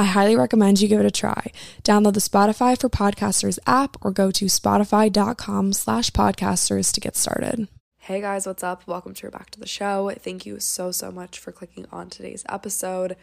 [0.00, 1.52] I highly recommend you give it a try.
[1.84, 7.68] Download the Spotify for Podcasters app or go to spotify.com slash podcasters to get started.
[7.98, 8.86] Hey guys, what's up?
[8.86, 10.10] Welcome to Back to the Show.
[10.18, 13.14] Thank you so, so much for clicking on today's episode.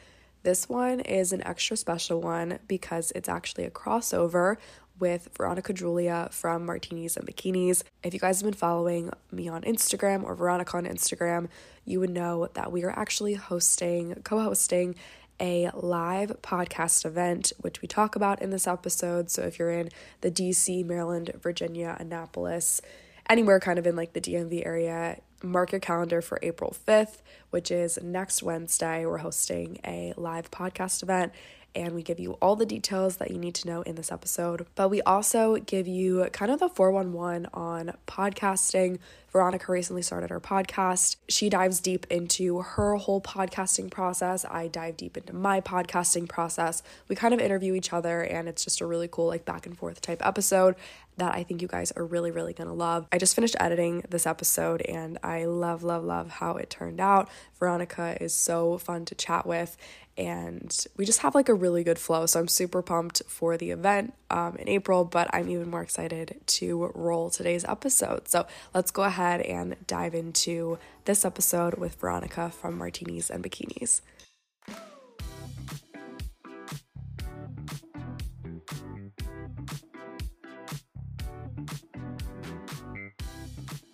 [0.44, 4.58] This one is an extra special one because it's actually a crossover
[5.00, 7.82] with Veronica Droulia from Martinis and Bikinis.
[8.04, 11.48] If you guys have been following me on Instagram or Veronica on Instagram,
[11.86, 14.94] you would know that we are actually hosting, co hosting
[15.40, 19.30] a live podcast event, which we talk about in this episode.
[19.30, 19.90] So if you're in
[20.22, 22.82] the DC, Maryland, Virginia, Annapolis,
[23.30, 27.72] anywhere kind of in like the DMV area, mark your calendar for April 5th, which
[27.72, 29.06] is next Wednesday.
[29.06, 31.34] We're hosting a live podcast event
[31.76, 34.66] and we give you all the details that you need to know in this episode.
[34.76, 39.00] But we also give you kind of the 411 on podcasting.
[39.32, 41.18] Veronica recently started her podcast.
[41.30, 44.46] She dives deep into her whole podcasting process.
[44.46, 46.82] I dive deep into my podcasting process.
[47.08, 49.78] We kind of interview each other, and it's just a really cool, like, back and
[49.78, 50.76] forth type episode
[51.18, 53.08] that I think you guys are really, really gonna love.
[53.12, 57.28] I just finished editing this episode and I love, love, love how it turned out.
[57.60, 59.78] Veronica is so fun to chat with
[60.18, 62.26] and we just have like a really good flow.
[62.26, 66.40] So I'm super pumped for the event um, in April, but I'm even more excited
[66.46, 68.28] to roll today's episode.
[68.28, 74.02] So let's go ahead and dive into this episode with Veronica from Martinis and Bikinis.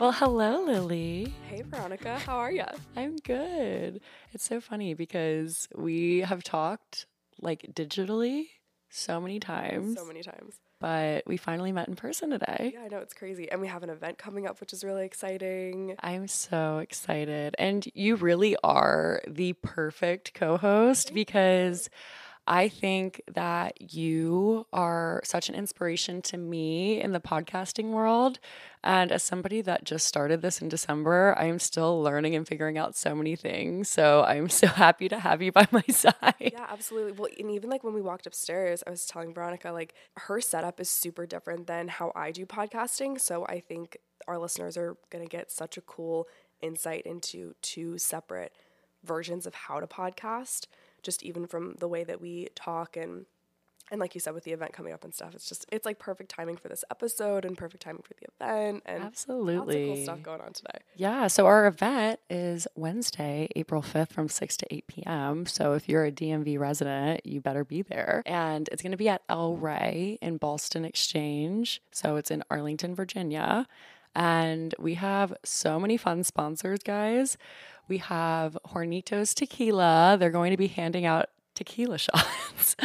[0.03, 1.34] Well, hello, Lily.
[1.50, 2.19] Hey, Veronica.
[2.19, 2.66] How are you?
[2.97, 4.02] I'm good.
[4.34, 7.06] It's so funny because we have talked
[7.40, 8.47] like digitally
[8.90, 9.97] so many times.
[9.97, 10.56] So many times.
[10.81, 12.72] But we finally met in person today.
[12.74, 13.50] Yeah, I know it's crazy.
[13.50, 15.96] And we have an event coming up, which is really exciting.
[16.02, 17.56] I'm so excited.
[17.58, 21.90] And you really are the perfect co host because.
[22.46, 28.40] I think that you are such an inspiration to me in the podcasting world.
[28.84, 32.78] And as somebody that just started this in December, I am still learning and figuring
[32.78, 33.88] out so many things.
[33.88, 36.36] So I'm so happy to have you by my side.
[36.40, 37.14] Yeah, absolutely.
[37.14, 40.81] Well, and even like when we walked upstairs, I was telling Veronica, like, her setup
[40.81, 43.22] is super different than how I do podcasting.
[43.22, 46.28] So I think our listeners are going to get such a cool
[46.62, 48.54] insight into two separate
[49.04, 50.68] versions of how to podcast
[51.03, 53.25] just even from the way that we talk and
[53.91, 56.00] and like you said with the event coming up and stuff it's just it's like
[56.00, 59.96] perfect timing for this episode and perfect timing for the event and absolutely lots of
[59.96, 60.80] cool stuff going on today.
[60.96, 65.88] Yeah so our event is wednesday april 5th from 6 to 8 p.m so if
[65.90, 68.24] you're a dmv resident you better be there.
[68.25, 71.81] And it's going to be at el rey in Ballston exchange.
[71.92, 73.68] So it's in arlington virginia.
[74.16, 77.38] And we have so many fun sponsors guys
[77.88, 80.18] we have Hornitos Tequila.
[80.20, 82.76] They're going to be handing out tequila shots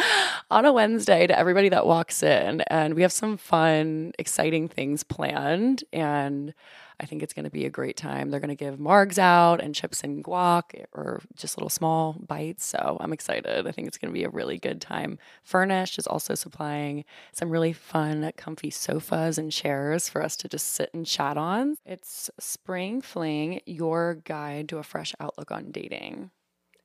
[0.50, 2.60] on a Wednesday to everybody that walks in.
[2.62, 5.84] And we have some fun, exciting things planned.
[5.92, 6.54] And
[7.00, 8.30] I think it's going to be a great time.
[8.30, 12.64] They're going to give margs out and chips and guac or just little small bites.
[12.64, 13.66] So I'm excited.
[13.66, 15.18] I think it's going to be a really good time.
[15.44, 20.66] Furnished is also supplying some really fun, comfy sofas and chairs for us to just
[20.66, 21.76] sit and chat on.
[21.86, 26.30] It's Spring Fling, your guide to a fresh outlook on dating.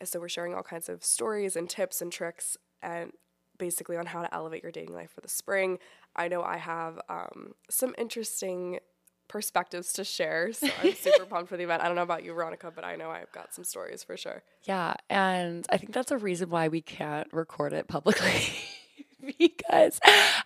[0.03, 3.13] So we're sharing all kinds of stories and tips and tricks and
[3.57, 5.79] basically on how to elevate your dating life for the spring.
[6.15, 8.79] I know I have um, some interesting
[9.27, 10.53] perspectives to share.
[10.53, 11.81] So I'm super pumped for the event.
[11.81, 14.43] I don't know about you, Veronica, but I know I've got some stories for sure.
[14.63, 14.93] Yeah.
[15.09, 18.53] And I think that's a reason why we can't record it publicly
[19.39, 19.99] because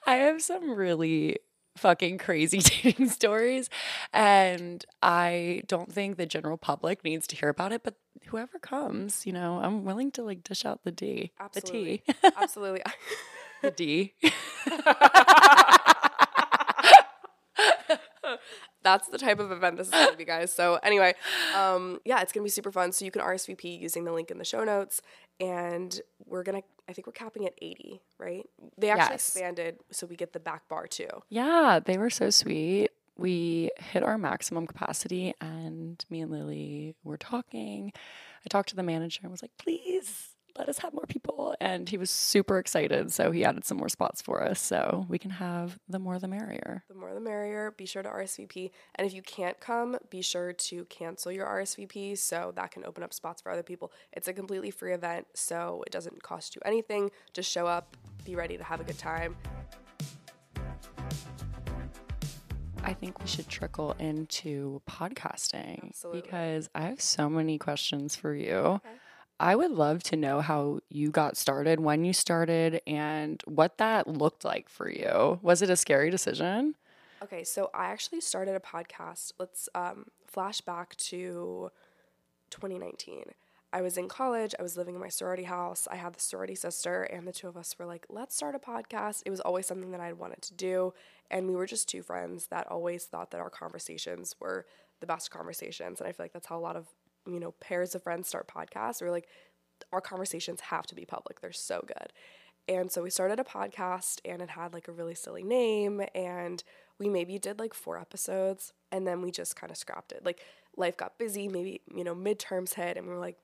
[0.05, 1.37] I have some really
[1.77, 3.69] fucking crazy dating stories.
[4.13, 7.95] And I don't think the general public needs to hear about it, but
[8.27, 11.31] whoever comes, you know, I'm willing to like dish out the D.
[11.39, 12.03] Absolutely.
[12.07, 12.35] The T.
[12.37, 12.81] Absolutely.
[13.61, 14.13] the D.
[18.93, 20.53] that's the type of event this is going to be, guys.
[20.53, 21.13] So anyway,
[21.55, 22.91] um, yeah, it's going to be super fun.
[22.91, 25.01] So you can RSVP using the link in the show notes,
[25.39, 26.61] and we're gonna.
[26.89, 28.45] I think we're capping at 80, right?
[28.77, 29.27] They actually Yes.
[29.29, 31.09] expanded, so we get the back bar too.
[31.29, 32.91] Yeah, they were so sweet.
[33.17, 37.91] We hit our maximum capacity, and me and Lily were talking.
[38.45, 41.55] I talked to the manager and was like, please let us have more people.
[41.61, 43.11] And he was super excited.
[43.11, 44.59] So he added some more spots for us.
[44.59, 46.83] So we can have the more the merrier.
[46.87, 47.71] The more the merrier.
[47.77, 48.71] Be sure to RSVP.
[48.95, 53.03] And if you can't come, be sure to cancel your RSVP so that can open
[53.03, 53.91] up spots for other people.
[54.13, 57.11] It's a completely free event, so it doesn't cost you anything.
[57.33, 59.35] Just show up, be ready to have a good time.
[62.83, 66.21] I think we should trickle into podcasting Absolutely.
[66.21, 68.79] because I have so many questions for you.
[69.39, 74.07] I would love to know how you got started, when you started, and what that
[74.07, 75.39] looked like for you.
[75.41, 76.75] Was it a scary decision?
[77.23, 79.33] Okay, so I actually started a podcast.
[79.39, 81.71] Let's um, flash back to
[82.49, 83.25] 2019.
[83.73, 84.55] I was in college.
[84.57, 85.87] I was living in my sorority house.
[85.91, 88.59] I had the sorority sister, and the two of us were like, let's start a
[88.59, 89.23] podcast.
[89.25, 90.93] It was always something that I'd wanted to do.
[91.29, 94.65] And we were just two friends that always thought that our conversations were
[94.99, 95.99] the best conversations.
[95.99, 96.87] And I feel like that's how a lot of,
[97.27, 99.01] you know, pairs of friends start podcasts.
[99.01, 99.27] We're like,
[99.91, 101.41] our conversations have to be public.
[101.41, 102.13] They're so good.
[102.67, 106.63] And so we started a podcast and it had like a really silly name and
[106.99, 110.25] we maybe did like four episodes and then we just kind of scrapped it.
[110.25, 110.41] Like
[110.75, 113.37] life got busy, maybe, you know, midterms hit and we were like,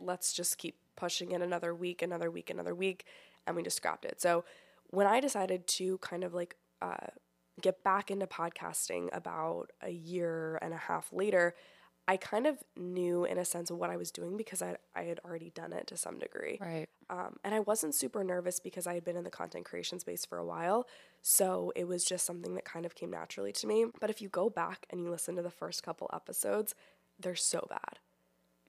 [0.00, 3.04] let's just keep pushing it another week, another week, another week.
[3.46, 4.20] And we just scrapped it.
[4.20, 4.44] So
[4.90, 7.08] when I decided to kind of like uh,
[7.60, 11.54] get back into podcasting about a year and a half later,
[12.08, 15.02] I kind of knew in a sense of what I was doing because I, I
[15.02, 16.56] had already done it to some degree.
[16.58, 16.88] Right.
[17.10, 20.24] Um, and I wasn't super nervous because I had been in the content creation space
[20.24, 20.88] for a while.
[21.20, 23.84] So it was just something that kind of came naturally to me.
[24.00, 26.74] But if you go back and you listen to the first couple episodes,
[27.20, 27.98] they're so bad.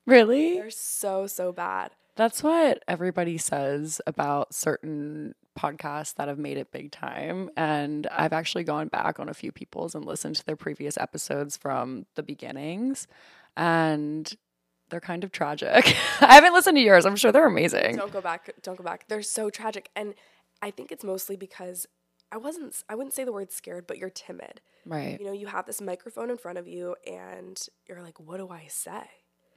[0.05, 0.55] Really?
[0.55, 1.91] They're so, so bad.
[2.17, 7.49] That's what everybody says about certain podcasts that have made it big time.
[7.57, 11.57] And I've actually gone back on a few people's and listened to their previous episodes
[11.57, 13.07] from the beginnings.
[13.57, 14.31] And
[14.89, 15.95] they're kind of tragic.
[16.21, 17.05] I haven't listened to yours.
[17.05, 17.97] I'm sure they're amazing.
[17.97, 18.51] Don't go back.
[18.61, 19.07] Don't go back.
[19.07, 19.89] They're so tragic.
[19.95, 20.13] And
[20.61, 21.85] I think it's mostly because
[22.31, 24.61] I wasn't, I wouldn't say the word scared, but you're timid.
[24.85, 25.19] Right.
[25.19, 28.49] You know, you have this microphone in front of you and you're like, what do
[28.49, 29.03] I say?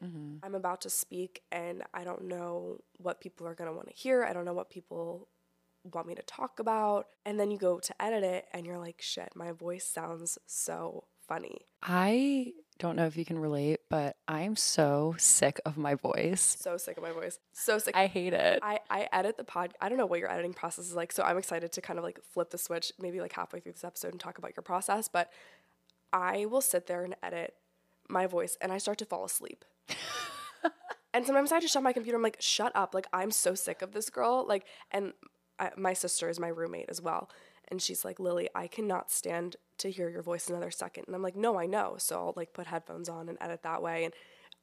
[0.02, 0.36] Mm-hmm.
[0.42, 3.94] I'm about to speak and I don't know what people are going to want to
[3.94, 4.24] hear.
[4.24, 5.28] I don't know what people
[5.84, 7.08] want me to talk about.
[7.24, 11.04] And then you go to edit it and you're like, shit, my voice sounds so
[11.26, 11.66] funny.
[11.82, 16.56] I don't know if you can relate, but I'm so sick of my voice.
[16.60, 17.38] So sick of my voice.
[17.52, 17.96] So sick.
[17.96, 18.60] I hate it.
[18.62, 19.74] I, I edit the pod.
[19.80, 21.12] I don't know what your editing process is like.
[21.12, 23.84] So I'm excited to kind of like flip the switch maybe like halfway through this
[23.84, 25.08] episode and talk about your process.
[25.08, 25.30] But
[26.12, 27.54] I will sit there and edit
[28.08, 29.64] my voice and I start to fall asleep.
[31.14, 32.16] and sometimes I just shut my computer.
[32.16, 32.94] I'm like, shut up.
[32.94, 34.46] Like, I'm so sick of this girl.
[34.46, 35.12] Like, and
[35.62, 37.30] I, my sister is my roommate as well.
[37.68, 41.04] And she's like, Lily, I cannot stand to hear your voice another second.
[41.06, 41.94] And I'm like, no, I know.
[41.98, 44.04] So I'll like put headphones on and edit that way.
[44.04, 44.14] And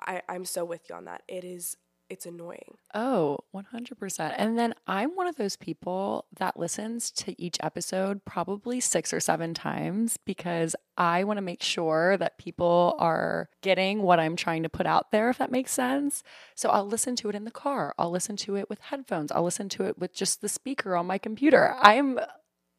[0.02, 1.24] I, I'm so with you on that.
[1.28, 1.78] It is,
[2.10, 2.76] it's annoying.
[2.94, 4.34] Oh, 100%.
[4.38, 9.20] And then I'm one of those people that listens to each episode probably six or
[9.20, 14.64] seven times because I want to make sure that people are getting what I'm trying
[14.64, 16.24] to put out there, if that makes sense.
[16.56, 19.44] So I'll listen to it in the car, I'll listen to it with headphones, I'll
[19.44, 21.76] listen to it with just the speaker on my computer.
[21.80, 22.20] I'm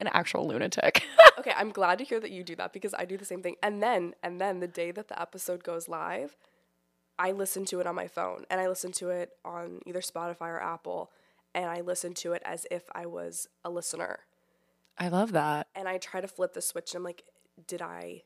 [0.00, 1.04] an actual lunatic.
[1.38, 3.56] okay, I'm glad to hear that you do that because I do the same thing.
[3.62, 6.36] And then and then the day that the episode goes live,
[7.20, 10.48] I listen to it on my phone and I listen to it on either Spotify
[10.48, 11.12] or Apple
[11.54, 14.20] and I listen to it as if I was a listener.
[14.96, 15.66] I love that.
[15.74, 17.24] And I try to flip the switch and I'm like,
[17.66, 18.22] did I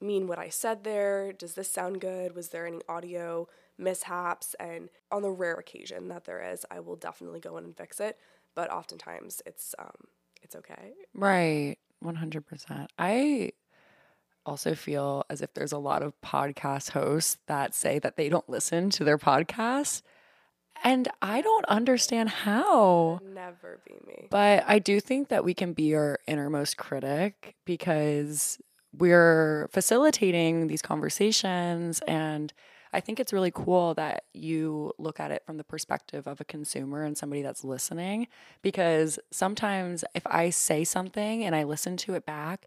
[0.00, 1.32] mean what I said there?
[1.32, 2.36] Does this sound good?
[2.36, 4.54] Was there any audio mishaps?
[4.60, 7.98] And on the rare occasion that there is, I will definitely go in and fix
[7.98, 8.16] it.
[8.54, 10.06] But oftentimes it's um
[10.40, 10.92] it's okay.
[11.14, 11.78] Right.
[12.04, 12.86] 100%.
[12.96, 13.50] I
[14.46, 18.48] also feel as if there's a lot of podcast hosts that say that they don't
[18.48, 20.02] listen to their podcasts.
[20.82, 23.20] And I don't understand how.
[23.22, 24.28] Never be me.
[24.30, 28.58] But I do think that we can be our innermost critic because
[28.96, 32.00] we're facilitating these conversations.
[32.08, 32.52] And
[32.92, 36.44] I think it's really cool that you look at it from the perspective of a
[36.44, 38.26] consumer and somebody that's listening.
[38.62, 42.66] Because sometimes if I say something and I listen to it back,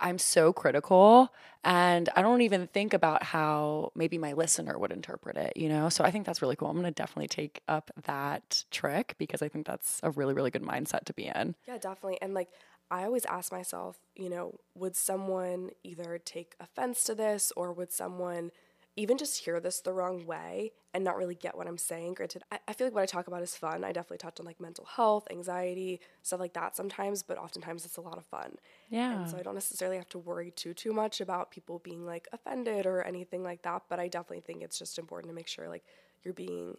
[0.00, 1.32] I'm so critical
[1.62, 5.88] and I don't even think about how maybe my listener would interpret it, you know?
[5.88, 6.68] So I think that's really cool.
[6.68, 10.50] I'm going to definitely take up that trick because I think that's a really, really
[10.50, 11.54] good mindset to be in.
[11.66, 12.18] Yeah, definitely.
[12.20, 12.48] And like
[12.90, 17.92] I always ask myself, you know, would someone either take offense to this or would
[17.92, 18.50] someone
[18.96, 22.14] even just hear this the wrong way and not really get what I'm saying.
[22.14, 23.82] Granted, I, I, feel like what I talk about is fun.
[23.82, 27.96] I definitely touch on like mental health, anxiety, stuff like that sometimes, but oftentimes it's
[27.96, 28.56] a lot of fun.
[28.90, 29.20] Yeah.
[29.20, 32.28] And so I don't necessarily have to worry too too much about people being like
[32.32, 33.82] offended or anything like that.
[33.88, 35.84] But I definitely think it's just important to make sure like
[36.22, 36.76] you're being,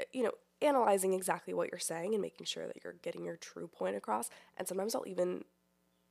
[0.00, 0.32] eh, you know,
[0.62, 4.30] analyzing exactly what you're saying and making sure that you're getting your true point across.
[4.56, 5.44] And sometimes I'll even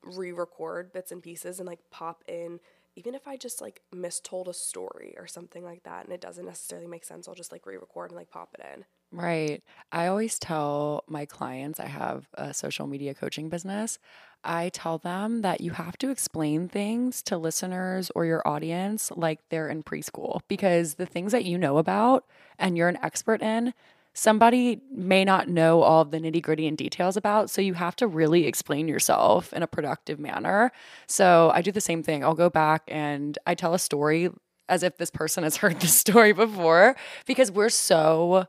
[0.03, 2.59] re-record bits and pieces and like pop in
[2.97, 6.45] even if I just like mistold a story or something like that and it doesn't
[6.45, 8.85] necessarily make sense, I'll just like re record and like pop it in.
[9.11, 9.63] Right.
[9.91, 13.99] I always tell my clients, I have a social media coaching business.
[14.43, 19.41] I tell them that you have to explain things to listeners or your audience like
[19.49, 22.25] they're in preschool because the things that you know about
[22.57, 23.75] and you're an expert in,
[24.17, 27.51] somebody may not know all the nitty gritty and details about.
[27.51, 30.71] So you have to really explain yourself in a productive manner.
[31.05, 32.24] So I do the same thing.
[32.24, 34.29] I'll go back and I tell a story
[34.69, 36.95] as if this person has heard the story before
[37.27, 38.47] because we're so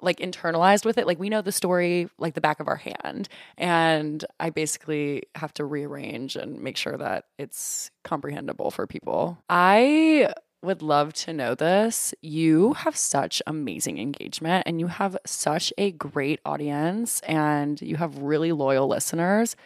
[0.00, 1.06] like internalized with it.
[1.06, 3.28] Like we know the story like the back of our hand.
[3.58, 9.36] And I basically have to rearrange and make sure that it's comprehensible for people.
[9.50, 10.32] I
[10.64, 12.14] would love to know this.
[12.20, 18.18] You have such amazing engagement and you have such a great audience and you have
[18.18, 19.56] really loyal listeners.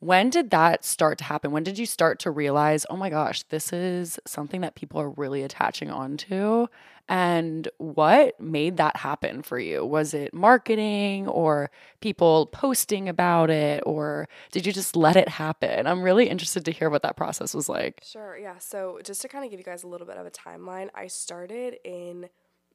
[0.00, 1.52] When did that start to happen?
[1.52, 5.10] When did you start to realize, oh my gosh, this is something that people are
[5.10, 6.68] really attaching onto?
[7.10, 9.84] And what made that happen for you?
[9.84, 15.88] Was it marketing or people posting about it, or did you just let it happen?
[15.88, 18.00] I'm really interested to hear what that process was like.
[18.04, 18.58] Sure, yeah.
[18.58, 21.08] So, just to kind of give you guys a little bit of a timeline, I
[21.08, 22.28] started in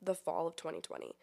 [0.03, 1.15] the fall of 2020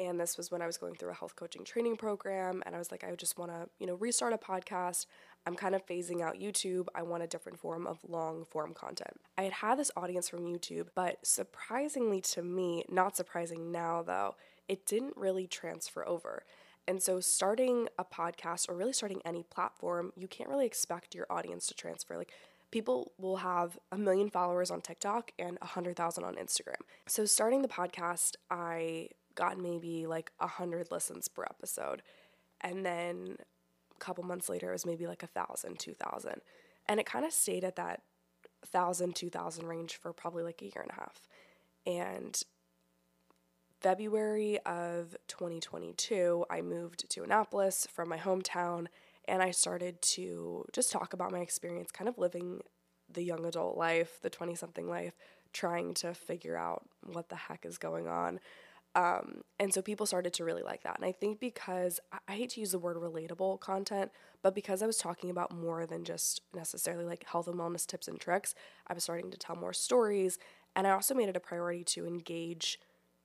[0.00, 2.78] and this was when I was going through a health coaching training program and I
[2.78, 5.06] was like I just want to, you know, restart a podcast.
[5.46, 6.86] I'm kind of phasing out YouTube.
[6.94, 9.20] I want a different form of long form content.
[9.38, 14.36] I had had this audience from YouTube, but surprisingly to me, not surprising now though,
[14.68, 16.44] it didn't really transfer over.
[16.86, 21.26] And so, starting a podcast or really starting any platform, you can't really expect your
[21.30, 22.16] audience to transfer.
[22.16, 22.32] Like,
[22.70, 26.80] people will have a million followers on TikTok and a 100,000 on Instagram.
[27.06, 32.02] So, starting the podcast, I got maybe like a 100 listens per episode.
[32.60, 33.36] And then
[34.00, 36.40] couple months later, it was maybe like a thousand, two thousand.
[36.86, 38.02] And it kind of stayed at that
[38.66, 41.22] thousand, two thousand range for probably like a year and a half.
[41.86, 42.42] And
[43.80, 48.88] February of 2022, I moved to Annapolis from my hometown
[49.26, 52.60] and I started to just talk about my experience kind of living
[53.10, 55.14] the young adult life, the 20 something life,
[55.52, 58.38] trying to figure out what the heck is going on.
[58.94, 60.96] Um, and so people started to really like that.
[60.96, 64.10] And I think because I, hate to use the word relatable content,
[64.42, 68.08] but because I was talking about more than just necessarily like health and wellness tips
[68.08, 68.54] and tricks,
[68.88, 70.38] I was starting to tell more stories.
[70.74, 72.80] And I also made it a priority to engage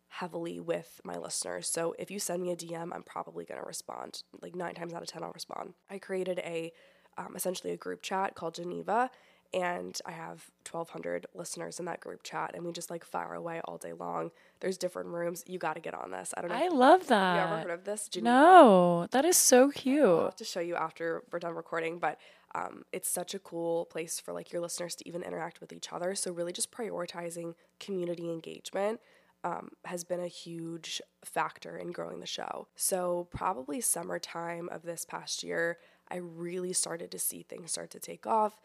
[0.10, 1.67] heavily with my listeners.
[1.67, 4.22] So if you send me a DM, I'm probably going to respond.
[4.41, 5.74] Like nine times out of 10, I'll respond.
[5.89, 6.72] I created a
[7.17, 9.10] um, essentially a group chat called Geneva
[9.55, 13.62] and I have 1200 listeners in that group chat and we just like fire away
[13.63, 14.31] all day long.
[14.59, 15.45] There's different rooms.
[15.47, 16.33] You got to get on this.
[16.35, 16.57] I don't know.
[16.57, 17.35] I love that.
[17.35, 18.09] You ever heard of this?
[18.09, 18.33] Geneva?
[18.33, 20.03] No, that is so cute.
[20.03, 22.19] I'll have to show you after we're done recording, but
[22.53, 25.93] um, it's such a cool place for like your listeners to even interact with each
[25.93, 26.15] other.
[26.15, 29.00] So really just prioritizing community engagement
[29.45, 32.67] um, has been a huge factor in growing the show.
[32.75, 35.77] So probably summertime of this past year,
[36.12, 38.59] I really started to see things start to take off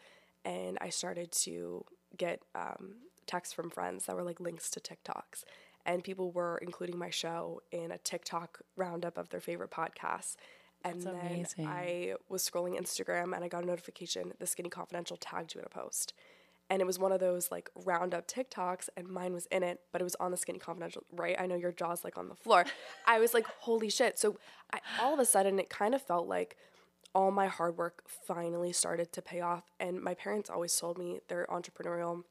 [0.45, 1.85] and I started to
[2.17, 2.95] get um,
[3.25, 5.43] texts from friends that were like links to TikToks.
[5.85, 10.35] And people were including my show in a TikTok roundup of their favorite podcasts.
[10.83, 11.67] And That's then amazing.
[11.67, 15.65] I was scrolling Instagram and I got a notification the Skinny Confidential tagged you in
[15.65, 16.13] a post.
[16.69, 19.99] And it was one of those like roundup TikToks, and mine was in it, but
[19.99, 21.35] it was on the Skinny Confidential, right?
[21.37, 22.63] I know your jaw's like on the floor.
[23.05, 24.17] I was like, holy shit.
[24.17, 24.37] So
[24.71, 26.55] I, all of a sudden, it kind of felt like
[27.13, 29.63] all my hard work finally started to pay off.
[29.79, 32.23] And my parents always told me they're entrepreneurial,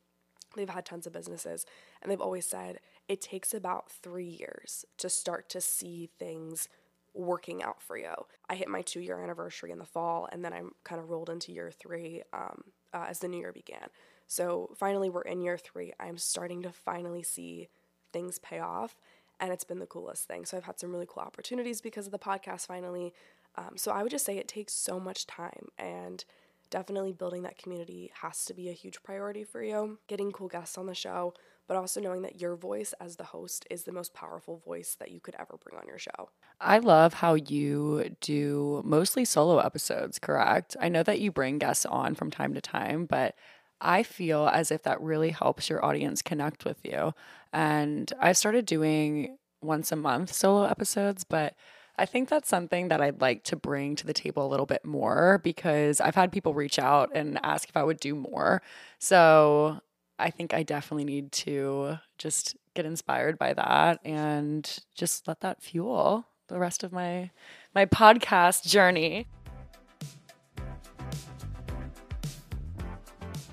[0.57, 1.67] they've had tons of businesses,
[2.01, 6.69] and they've always said it takes about three years to start to see things
[7.13, 8.15] working out for you.
[8.49, 11.31] I hit my two year anniversary in the fall, and then I'm kind of rolled
[11.31, 13.89] into year three um, uh, as the new year began.
[14.27, 15.93] So finally, we're in year three.
[15.99, 17.69] I'm starting to finally see
[18.13, 18.97] things pay off,
[19.41, 20.45] and it's been the coolest thing.
[20.45, 23.13] So I've had some really cool opportunities because of the podcast finally.
[23.61, 26.25] Um, so I would just say it takes so much time and
[26.71, 29.99] definitely building that community has to be a huge priority for you.
[30.07, 31.35] Getting cool guests on the show,
[31.67, 35.11] but also knowing that your voice as the host is the most powerful voice that
[35.11, 36.31] you could ever bring on your show.
[36.61, 40.76] I love how you do mostly solo episodes, correct?
[40.81, 43.35] I know that you bring guests on from time to time, but
[43.81, 47.14] I feel as if that really helps your audience connect with you.
[47.52, 51.55] And I started doing once a month solo episodes, but
[52.00, 54.87] I think that's something that I'd like to bring to the table a little bit
[54.87, 58.62] more because I've had people reach out and ask if I would do more.
[58.99, 59.80] So
[60.19, 65.62] I think I definitely need to just get inspired by that and just let that
[65.62, 67.30] fuel the rest of my
[67.75, 69.26] my podcast journey.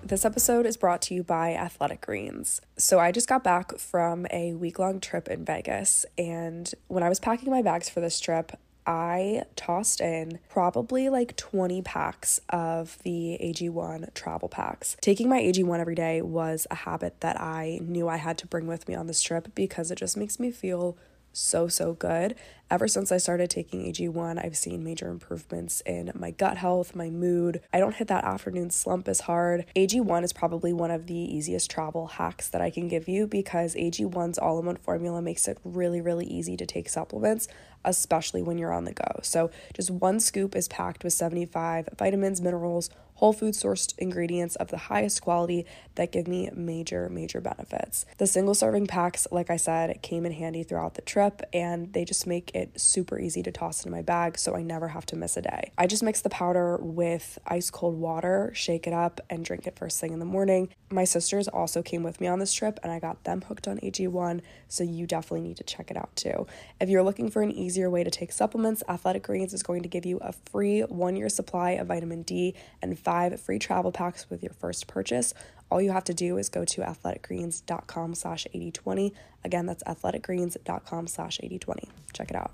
[0.07, 2.61] This episode is brought to you by Athletic Greens.
[2.77, 7.09] So, I just got back from a week long trip in Vegas, and when I
[7.09, 12.97] was packing my bags for this trip, I tossed in probably like 20 packs of
[13.03, 14.95] the AG1 travel packs.
[15.01, 18.65] Taking my AG1 every day was a habit that I knew I had to bring
[18.65, 20.97] with me on this trip because it just makes me feel
[21.33, 22.35] so, so good.
[22.69, 27.09] Ever since I started taking AG1, I've seen major improvements in my gut health, my
[27.09, 27.62] mood.
[27.71, 29.65] I don't hit that afternoon slump as hard.
[29.74, 33.74] AG1 is probably one of the easiest travel hacks that I can give you because
[33.75, 37.47] AG1's all in one formula makes it really, really easy to take supplements,
[37.86, 39.21] especially when you're on the go.
[39.24, 44.69] So, just one scoop is packed with 75 vitamins, minerals, whole food sourced ingredients of
[44.69, 48.05] the highest quality that give me major, major benefits.
[48.17, 52.05] The single serving packs, like I said, came in handy throughout the trip and they
[52.05, 55.15] just make it super easy to toss into my bag so I never have to
[55.15, 55.71] miss a day.
[55.77, 59.77] I just mix the powder with ice cold water, shake it up, and drink it
[59.77, 60.69] first thing in the morning.
[60.89, 63.77] My sisters also came with me on this trip and I got them hooked on
[63.77, 66.47] AG1, so you definitely need to check it out too.
[66.81, 69.89] If you're looking for an easier way to take supplements, Athletic Greens is going to
[69.89, 74.29] give you a free one year supply of vitamin D and five free travel packs
[74.29, 75.33] with your first purchase.
[75.69, 79.13] All you have to do is go to athleticgreens.com slash 8020.
[79.43, 81.89] Again, that's athleticgreens.com slash 8020.
[82.13, 82.53] Check it out.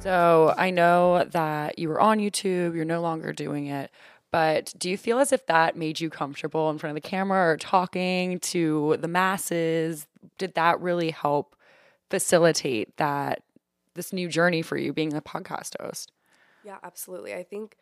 [0.00, 3.90] So I know that you were on YouTube, you're no longer doing it,
[4.32, 7.52] but do you feel as if that made you comfortable in front of the camera
[7.52, 10.08] or talking to the masses?
[10.38, 11.54] Did that really help
[12.10, 13.42] facilitate that
[13.94, 16.10] this new journey for you being a podcast host?
[16.64, 17.34] Yeah, absolutely.
[17.34, 17.76] I think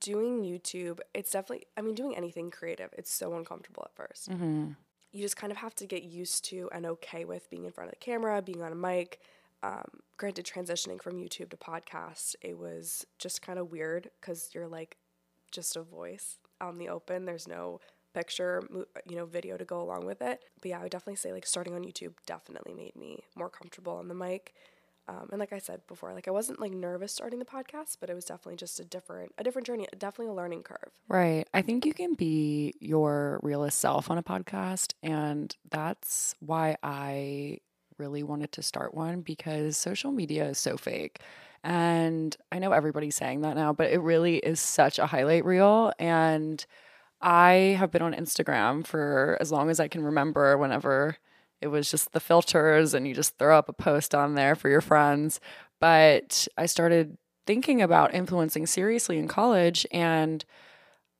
[0.00, 4.70] doing YouTube, it's definitely, I mean, doing anything creative, it's so uncomfortable at 1st Mm-hmm.
[5.12, 7.88] You just kind of have to get used to and okay with being in front
[7.88, 9.20] of the camera, being on a mic.
[9.62, 14.66] Um, granted, transitioning from YouTube to podcast, it was just kind of weird because you're
[14.66, 14.96] like
[15.52, 17.26] just a voice on the open.
[17.26, 17.80] There's no
[18.12, 18.62] picture,
[19.06, 20.44] you know, video to go along with it.
[20.60, 23.94] But yeah, I would definitely say like starting on YouTube definitely made me more comfortable
[23.94, 24.54] on the mic.
[25.06, 28.08] Um, and like I said before, like I wasn't like nervous starting the podcast, but
[28.08, 30.90] it was definitely just a different, a different journey, definitely a learning curve.
[31.08, 31.46] Right.
[31.52, 37.58] I think you can be your realest self on a podcast, and that's why I
[37.98, 41.20] really wanted to start one because social media is so fake.
[41.62, 45.92] And I know everybody's saying that now, but it really is such a highlight reel.
[45.98, 46.64] And
[47.20, 51.16] I have been on Instagram for as long as I can remember, whenever
[51.64, 54.68] it was just the filters and you just throw up a post on there for
[54.68, 55.40] your friends.
[55.80, 59.86] But I started thinking about influencing seriously in college.
[59.90, 60.44] And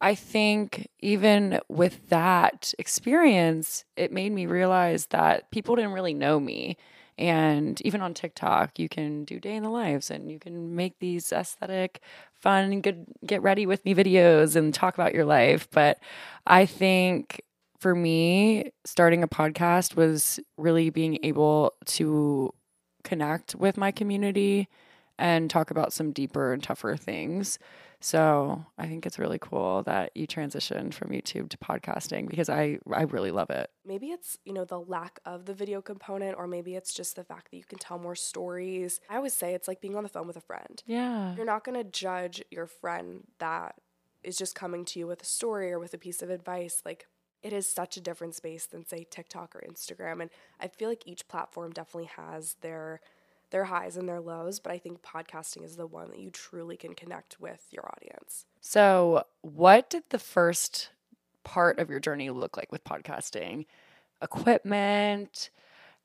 [0.02, 6.38] I think even with that experience, it made me realize that people didn't really know
[6.38, 6.76] me.
[7.16, 10.98] And even on TikTok, you can do day in the lives and you can make
[10.98, 12.02] these aesthetic,
[12.34, 15.68] fun, good, get ready with me videos and talk about your life.
[15.70, 15.98] But
[16.46, 17.40] I think
[17.78, 22.52] for me, starting a podcast was really being able to
[23.02, 24.68] connect with my community
[25.18, 27.58] and talk about some deeper and tougher things.
[28.00, 32.78] So I think it's really cool that you transitioned from YouTube to podcasting because I
[32.92, 33.70] I really love it.
[33.86, 37.24] Maybe it's, you know, the lack of the video component or maybe it's just the
[37.24, 39.00] fact that you can tell more stories.
[39.08, 40.82] I always say it's like being on the phone with a friend.
[40.84, 41.34] Yeah.
[41.34, 43.76] You're not going to judge your friend that
[44.22, 46.82] is just coming to you with a story or with a piece of advice.
[46.84, 47.06] Like
[47.44, 51.06] it is such a different space than say TikTok or Instagram and I feel like
[51.06, 53.00] each platform definitely has their
[53.50, 56.76] their highs and their lows, but I think podcasting is the one that you truly
[56.76, 58.46] can connect with your audience.
[58.60, 60.90] So, what did the first
[61.44, 63.66] part of your journey look like with podcasting?
[64.20, 65.50] Equipment,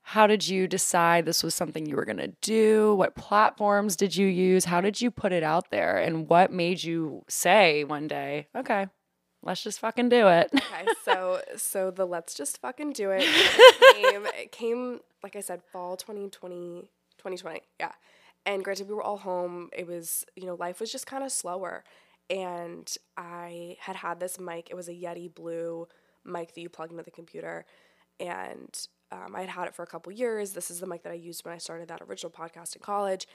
[0.02, 2.94] how did you decide this was something you were going to do?
[2.94, 4.66] What platforms did you use?
[4.66, 5.98] How did you put it out there?
[5.98, 8.86] And what made you say one day, okay,
[9.42, 10.50] let's just fucking do it.
[10.54, 13.22] okay, so so the let's just fucking do it,
[13.94, 16.88] came, it came like I said fall 2020
[17.20, 17.60] 2020.
[17.78, 17.92] Yeah.
[18.46, 19.68] And granted, we were all home.
[19.76, 21.84] It was, you know, life was just kind of slower.
[22.30, 24.70] And I had had this mic.
[24.70, 25.86] It was a Yeti Blue
[26.24, 27.66] mic that you plug into the computer.
[28.18, 28.74] And
[29.12, 30.52] um, I had had it for a couple years.
[30.52, 33.26] This is the mic that I used when I started that original podcast in college.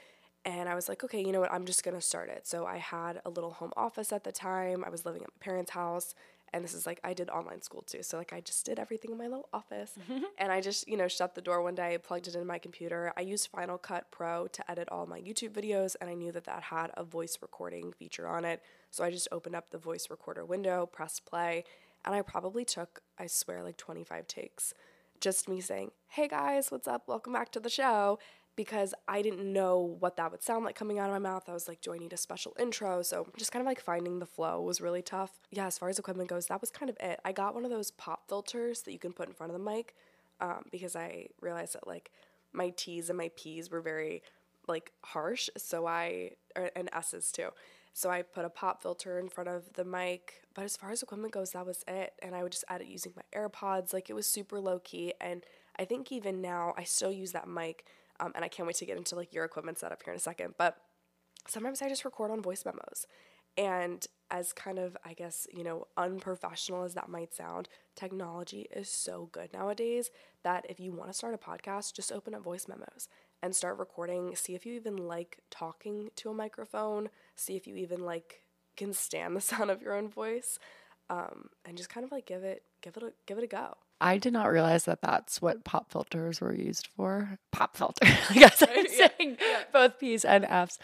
[0.46, 1.52] And I was like, okay, you know what?
[1.52, 2.46] I'm just going to start it.
[2.46, 4.84] So I had a little home office at the time.
[4.84, 6.14] I was living at my parents' house.
[6.52, 8.04] And this is like, I did online school too.
[8.04, 9.94] So, like, I just did everything in my little office.
[10.38, 13.12] and I just, you know, shut the door one day, plugged it in my computer.
[13.16, 15.96] I used Final Cut Pro to edit all my YouTube videos.
[16.00, 18.62] And I knew that that had a voice recording feature on it.
[18.92, 21.64] So I just opened up the voice recorder window, pressed play.
[22.04, 24.72] And I probably took, I swear, like 25 takes
[25.20, 27.08] just me saying, Hey guys, what's up?
[27.08, 28.18] Welcome back to the show.
[28.56, 31.44] Because I didn't know what that would sound like coming out of my mouth.
[31.46, 33.02] I was like, Do I need a special intro?
[33.02, 35.32] So just kind of like finding the flow was really tough.
[35.50, 37.20] Yeah, as far as equipment goes, that was kind of it.
[37.24, 39.64] I got one of those pop filters that you can put in front of the
[39.64, 39.94] mic
[40.40, 42.10] um, because I realized that like
[42.52, 44.22] my T's and my P's were very
[44.66, 45.48] like harsh.
[45.56, 46.32] So I,
[46.74, 47.50] and S's too.
[47.92, 50.42] So I put a pop filter in front of the mic.
[50.54, 52.12] But as far as equipment goes, that was it.
[52.20, 53.92] And I would just edit using my AirPods.
[53.92, 55.14] Like it was super low key.
[55.20, 55.44] And
[55.78, 57.86] I think even now I still use that mic.
[58.20, 60.20] Um, and I can't wait to get into like your equipment setup here in a
[60.20, 60.54] second.
[60.58, 60.76] But
[61.46, 63.06] sometimes I just record on voice memos.
[63.56, 68.88] And as kind of, I guess, you know, unprofessional as that might sound, technology is
[68.88, 70.10] so good nowadays
[70.42, 73.08] that if you want to start a podcast, just open up voice memos
[73.42, 74.34] and start recording.
[74.34, 77.08] See if you even like talking to a microphone.
[77.34, 78.42] See if you even like
[78.76, 80.58] can stand the sound of your own voice,
[81.08, 83.74] um, and just kind of like give it, give it, a, give it a go.
[84.00, 87.38] I did not realize that that's what pop filters were used for.
[87.52, 89.62] Pop filter, I guess I'm Yeah, saying yeah.
[89.72, 90.78] both P's and F's.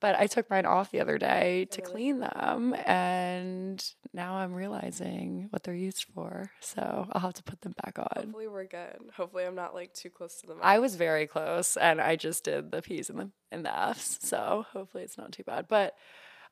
[0.00, 1.92] But I took mine off the other day to Really?
[1.92, 6.50] clean them, and now I'm realizing what they're used for.
[6.60, 8.08] So I'll have to put them back on.
[8.24, 8.96] Hopefully we're good.
[9.14, 10.64] Hopefully I'm not like too close to the mic.
[10.64, 14.18] I was very close, and I just did the P's and the and the F's.
[14.22, 15.66] So hopefully it's not too bad.
[15.68, 15.94] But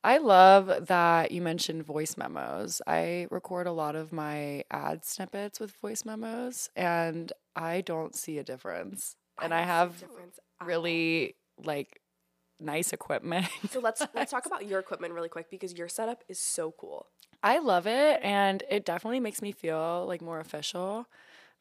[0.04, 2.80] I love that you mentioned voice memos.
[2.86, 8.38] I record a lot of my ad snippets with voice memos, and I don't see
[8.38, 9.16] a difference.
[9.42, 10.68] And I, don't see a have difference at all.
[10.68, 12.00] really like
[12.60, 13.46] nice equipment.
[13.70, 17.06] So let's let's talk about your equipment really quick because your setup is so cool.
[17.42, 21.06] I love it, and it definitely makes me feel like more official.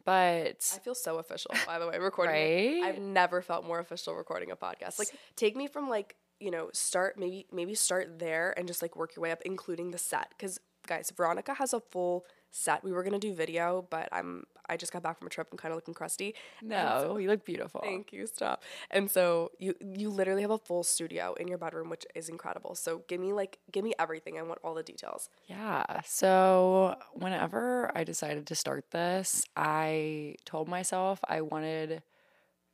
[0.05, 2.81] But I feel so official, by the way, recording.
[2.81, 2.83] Right?
[2.83, 4.99] I've never felt more official recording a podcast.
[4.99, 8.95] Like, take me from like you know, start maybe maybe start there and just like
[8.95, 10.29] work your way up, including the set.
[10.29, 12.83] Because guys, Veronica has a full set.
[12.83, 15.47] We were gonna do video, but I'm I just got back from a trip.
[15.51, 16.35] I'm kind of looking crusty.
[16.61, 17.81] no, you look beautiful.
[17.83, 18.27] Thank you.
[18.27, 18.63] Stop.
[18.91, 22.75] And so you you literally have a full studio in your bedroom, which is incredible.
[22.75, 24.37] So give me like give me everything.
[24.37, 25.29] I want all the details.
[25.45, 25.83] Yeah.
[26.05, 32.01] So, whenever I decided to start this, I told myself I wanted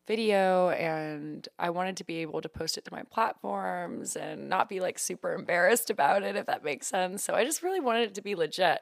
[0.08, 4.70] video and I wanted to be able to post it to my platforms and not
[4.70, 7.24] be like super embarrassed about it, if that makes sense.
[7.24, 8.82] So, I just really wanted it to be legit.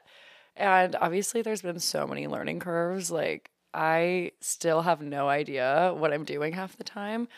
[0.56, 3.10] And obviously, there's been so many learning curves.
[3.10, 7.28] Like, I still have no idea what I'm doing half the time.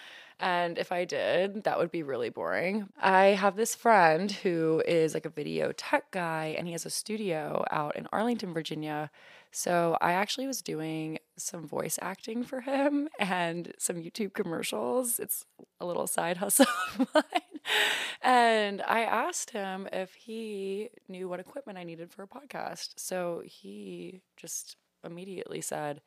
[0.40, 2.88] And if I did, that would be really boring.
[3.00, 6.90] I have this friend who is like a video tech guy and he has a
[6.90, 9.10] studio out in Arlington, Virginia.
[9.56, 15.20] So I actually was doing some voice acting for him and some YouTube commercials.
[15.20, 15.46] It's
[15.80, 16.66] a little side hustle
[16.98, 17.60] of mine.
[18.20, 22.94] And I asked him if he knew what equipment I needed for a podcast.
[22.96, 26.00] So he just immediately said,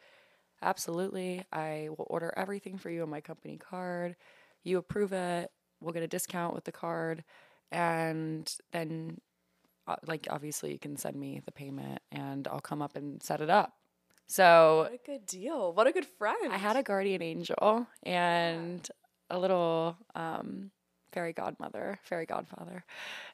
[0.61, 1.45] Absolutely.
[1.53, 4.17] I will order everything for you on my company card.
[4.63, 5.51] You approve it.
[5.79, 7.23] We'll get a discount with the card.
[7.71, 9.21] And then,
[10.05, 13.49] like, obviously, you can send me the payment and I'll come up and set it
[13.49, 13.73] up.
[14.27, 15.73] So What a good deal.
[15.73, 16.51] What a good friend.
[16.51, 18.87] I had a guardian angel and
[19.29, 20.71] a little um,
[21.11, 22.83] fairy godmother, fairy godfather.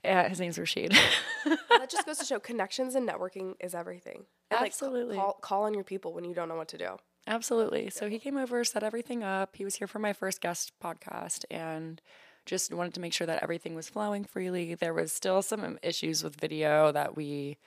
[0.04, 0.92] Yeah, his name's Rashid.
[1.46, 4.26] that just goes to show connections and networking is everything.
[4.52, 5.16] And like, Absolutely.
[5.16, 6.98] call, call on your people when you don't know what to do.
[7.26, 7.90] Absolutely.
[7.90, 9.56] So he came over, set everything up.
[9.56, 12.02] He was here for my first guest podcast and
[12.46, 14.76] just wanted to make sure that everything was flowing freely.
[14.76, 17.58] There was still some issues with video that we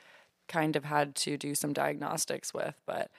[0.49, 3.11] kind of had to do some diagnostics with, but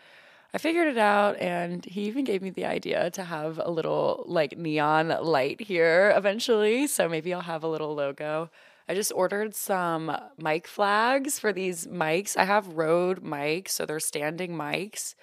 [0.53, 4.23] I figured it out and he even gave me the idea to have a little
[4.27, 6.87] like neon light here eventually.
[6.87, 8.49] So maybe I'll have a little logo.
[8.87, 12.37] I just ordered some mic flags for these mics.
[12.37, 15.15] I have Rode mics, so they're standing mics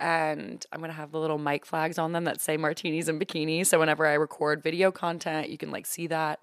[0.00, 3.66] and I'm gonna have the little mic flags on them that say martinis and bikinis.
[3.66, 6.40] So whenever I record video content, you can like see that.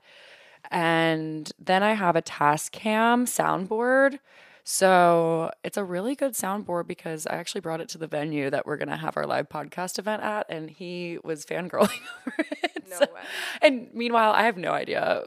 [0.71, 4.19] And then I have a Tascam soundboard.
[4.63, 8.65] So it's a really good soundboard because I actually brought it to the venue that
[8.65, 11.87] we're going to have our live podcast event at, and he was fangirling
[12.27, 12.83] over it.
[12.89, 13.21] No So- way.
[13.61, 15.23] And meanwhile, I have no idea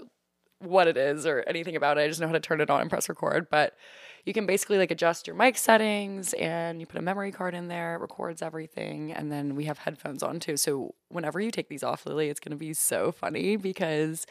[0.58, 2.02] what it is or anything about it.
[2.02, 3.46] I just know how to turn it on and press record.
[3.50, 3.74] But
[4.24, 7.68] you can basically like adjust your mic settings and you put a memory card in
[7.68, 9.12] there, it records everything.
[9.12, 10.56] And then we have headphones on too.
[10.56, 14.26] So whenever you take these off, Lily, it's going to be so funny because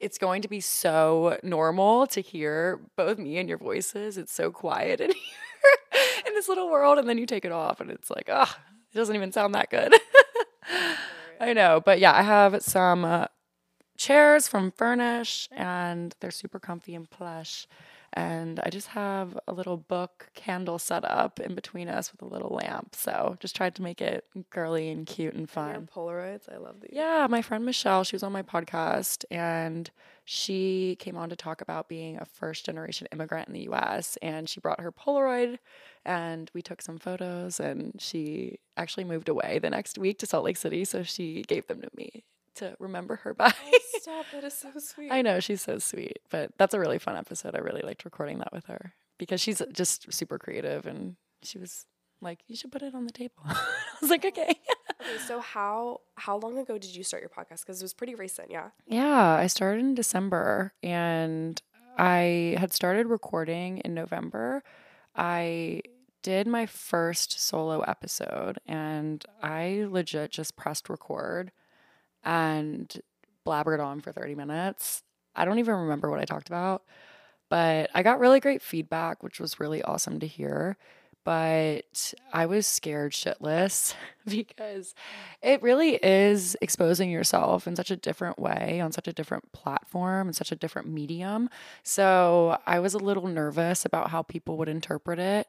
[0.00, 4.16] it's going to be so normal to hear both me and your voices.
[4.16, 6.98] It's so quiet in here in this little world.
[6.98, 8.54] And then you take it off and it's like, oh,
[8.92, 9.94] it doesn't even sound that good.
[11.40, 11.82] I know.
[11.84, 13.26] But yeah, I have some uh,
[13.96, 17.66] chairs from Furnish and they're super comfy and plush.
[18.14, 22.26] And I just have a little book candle set up in between us with a
[22.26, 22.94] little lamp.
[22.94, 25.88] So just tried to make it girly and cute and fun.
[25.94, 26.92] Polaroids, I love these.
[26.92, 29.90] Yeah, my friend Michelle, she was on my podcast and
[30.24, 34.16] she came on to talk about being a first generation immigrant in the US.
[34.22, 35.58] And she brought her Polaroid
[36.04, 37.60] and we took some photos.
[37.60, 40.84] And she actually moved away the next week to Salt Lake City.
[40.84, 42.24] So she gave them to me
[42.58, 43.52] to remember her by.
[43.66, 45.08] Oh, stop, that is so sweet.
[45.12, 47.54] I know she's so sweet, but that's a really fun episode.
[47.54, 51.86] I really liked recording that with her because she's just super creative and she was
[52.20, 53.34] like, You should put it on the table.
[53.46, 53.56] I
[54.00, 54.54] was like, Okay.
[55.00, 57.60] Okay, so how how long ago did you start your podcast?
[57.60, 58.70] Because it was pretty recent, yeah.
[58.86, 61.60] Yeah, I started in December and
[61.96, 64.62] I had started recording in November.
[65.14, 65.82] I
[66.22, 71.52] did my first solo episode and I legit just pressed record
[72.28, 73.00] and
[73.46, 75.02] blabbered on for 30 minutes.
[75.34, 76.84] I don't even remember what I talked about,
[77.48, 80.76] but I got really great feedback, which was really awesome to hear.
[81.24, 83.94] But I was scared shitless
[84.26, 84.94] because
[85.42, 90.28] it really is exposing yourself in such a different way on such a different platform
[90.28, 91.50] and such a different medium.
[91.82, 95.48] So I was a little nervous about how people would interpret it.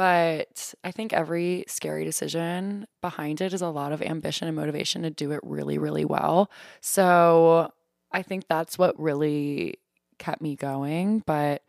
[0.00, 5.02] But I think every scary decision behind it is a lot of ambition and motivation
[5.02, 6.50] to do it really, really well.
[6.80, 7.70] So
[8.10, 9.74] I think that's what really
[10.18, 11.22] kept me going.
[11.26, 11.64] But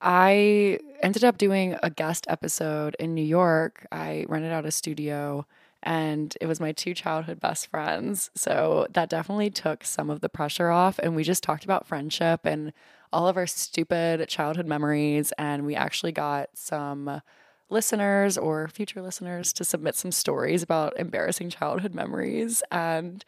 [0.00, 3.86] I ended up doing a guest episode in New York.
[3.92, 5.46] I rented out a studio
[5.80, 8.32] and it was my two childhood best friends.
[8.34, 10.98] So that definitely took some of the pressure off.
[10.98, 12.72] And we just talked about friendship and
[13.12, 15.32] all of our stupid childhood memories.
[15.38, 17.22] And we actually got some
[17.70, 22.62] listeners or future listeners to submit some stories about embarrassing childhood memories.
[22.70, 23.24] And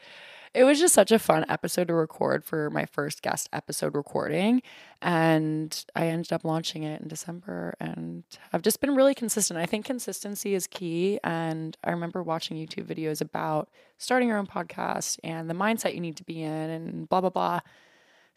[0.56, 4.62] it was just such a fun episode to record for my first guest episode recording.
[5.02, 9.60] And I ended up launching it in December and I've just been really consistent.
[9.60, 11.20] I think consistency is key.
[11.22, 13.68] And I remember watching YouTube videos about
[13.98, 17.30] starting your own podcast and the mindset you need to be in and blah, blah,
[17.30, 17.60] blah.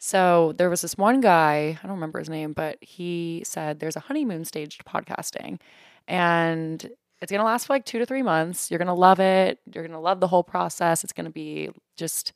[0.02, 3.96] So there was this one guy, I don't remember his name, but he said there's
[3.96, 5.60] a honeymoon stage to podcasting.
[6.08, 8.70] And it's going to last for like two to three months.
[8.70, 9.58] You're going to love it.
[9.70, 11.04] You're going to love the whole process.
[11.04, 12.32] It's going to be just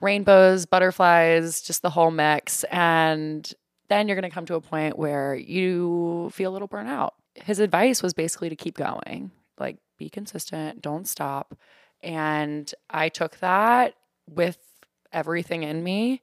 [0.00, 2.64] rainbows, butterflies, just the whole mix.
[2.64, 3.48] And
[3.88, 7.10] then you're going to come to a point where you feel a little burnout.
[7.36, 11.54] His advice was basically to keep going, like be consistent, don't stop.
[12.02, 13.94] And I took that
[14.28, 14.58] with
[15.12, 16.22] everything in me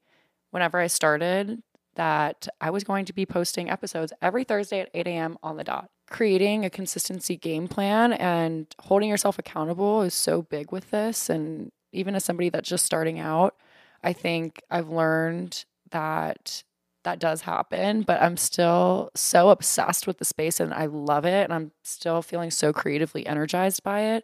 [0.56, 1.62] whenever I started
[1.96, 5.38] that I was going to be posting episodes every Thursday at 8 a.m.
[5.44, 5.90] on the dot.
[6.10, 11.30] Creating a consistency game plan and holding yourself accountable is so big with this.
[11.30, 13.56] And even as somebody that's just starting out,
[14.02, 16.64] I think I've learned that
[17.04, 21.44] that does happen, but I'm still so obsessed with the space and I love it.
[21.44, 24.24] And I'm still feeling so creatively energized by it.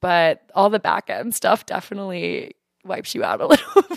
[0.00, 3.95] But all the back end stuff definitely wipes you out a little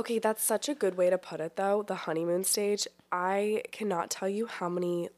[0.00, 1.82] okay, that's such a good way to put it though.
[1.82, 2.86] The honeymoon stage.
[3.12, 5.10] I cannot tell you how many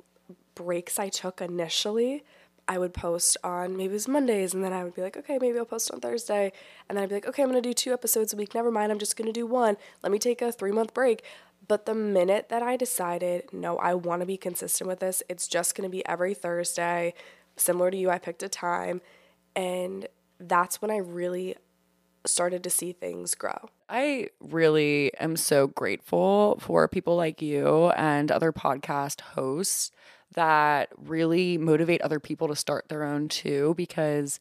[0.54, 2.24] breaks I took initially.
[2.68, 5.38] I would post on maybe it was Mondays and then I would be like, okay,
[5.40, 6.52] maybe I'll post on Thursday.
[6.88, 8.54] And then I'd be like, okay, I'm gonna do two episodes a week.
[8.54, 9.76] Never mind, I'm just gonna do one.
[10.02, 11.22] Let me take a three month break.
[11.68, 15.76] But the minute that I decided, no, I wanna be consistent with this, it's just
[15.76, 17.14] gonna be every Thursday.
[17.56, 19.00] Similar to you, I picked a time.
[19.54, 20.08] And
[20.40, 21.56] that's when I really
[22.24, 23.68] started to see things grow.
[23.88, 29.90] I really am so grateful for people like you and other podcast hosts
[30.34, 34.40] that really motivate other people to start their own too, because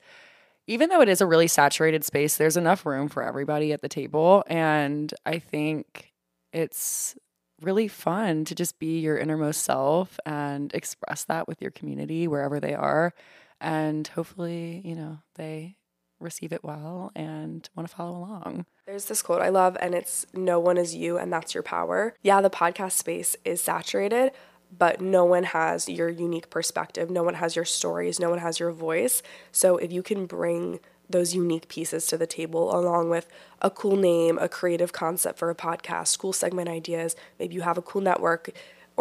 [0.68, 3.90] even though it is a really saturated space, there's enough room for everybody at the
[3.90, 4.44] table.
[4.48, 6.14] And I think
[6.54, 7.16] it's
[7.62, 12.60] really fun to just be your innermost self and express that with your community wherever
[12.60, 13.14] they are.
[13.60, 15.76] And hopefully, you know, they
[16.22, 18.66] receive it well and want to follow along.
[18.86, 22.16] There's this quote I love, and it's no one is you, and that's your power.
[22.22, 24.32] Yeah, the podcast space is saturated,
[24.78, 27.10] but no one has your unique perspective.
[27.10, 28.20] No one has your stories.
[28.20, 29.22] No one has your voice.
[29.52, 30.80] So if you can bring
[31.10, 33.28] those unique pieces to the table along with
[33.62, 37.78] a cool name, a creative concept for a podcast, cool segment ideas, maybe you have
[37.78, 38.50] a cool network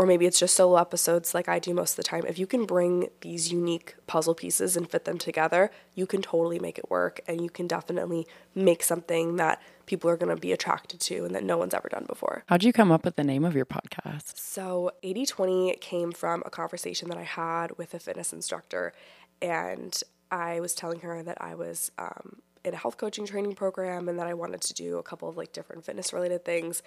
[0.00, 2.24] or maybe it's just solo episodes like I do most of the time.
[2.26, 6.58] If you can bring these unique puzzle pieces and fit them together, you can totally
[6.58, 10.52] make it work and you can definitely make something that people are going to be
[10.52, 12.44] attracted to and that no one's ever done before.
[12.46, 14.38] How'd you come up with the name of your podcast?
[14.38, 18.94] So, 80 20 came from a conversation that I had with a fitness instructor,
[19.42, 24.08] and I was telling her that I was um, in a health coaching training program
[24.08, 26.82] and that I wanted to do a couple of like different fitness related things.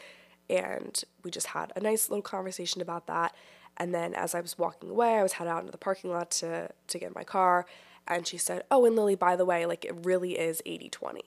[0.49, 3.35] And we just had a nice little conversation about that.
[3.77, 6.31] And then as I was walking away, I was headed out into the parking lot
[6.31, 7.65] to, to get my car.
[8.07, 11.21] And she said, Oh, and Lily, by the way, like it really is 80 20.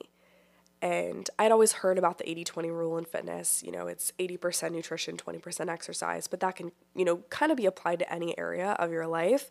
[0.79, 3.63] And I'd always heard about the 80 20 rule in fitness.
[3.63, 7.65] You know, it's 80% nutrition, 20% exercise, but that can, you know, kind of be
[7.65, 9.49] applied to any area of your life.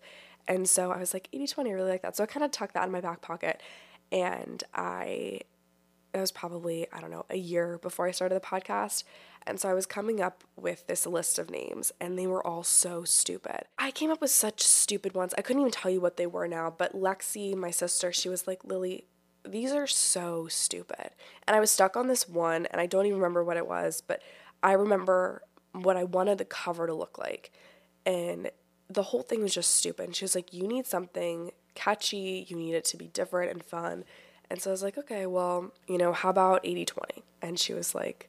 [0.49, 2.17] And so I was like, 80 20, I really like that.
[2.17, 3.61] So I kind of tucked that in my back pocket.
[4.13, 5.41] And I,
[6.17, 9.05] it was probably, I don't know, a year before I started the podcast.
[9.47, 12.65] And so I was coming up with this list of names, and they were all
[12.65, 13.67] so stupid.
[13.79, 15.35] I came up with such stupid ones.
[15.39, 18.49] I couldn't even tell you what they were now, but Lexi, my sister, she was
[18.49, 19.05] like, Lily,
[19.45, 21.11] these are so stupid.
[21.47, 24.01] And I was stuck on this one, and I don't even remember what it was,
[24.01, 24.21] but
[24.63, 27.53] I remember what I wanted the cover to look like.
[28.05, 28.51] And
[28.89, 30.07] the whole thing was just stupid.
[30.07, 33.63] And she was like, You need something catchy, you need it to be different and
[33.63, 34.05] fun.
[34.51, 37.25] And so I was like, Okay, well, you know, how about 80 20?
[37.43, 38.29] And she was like,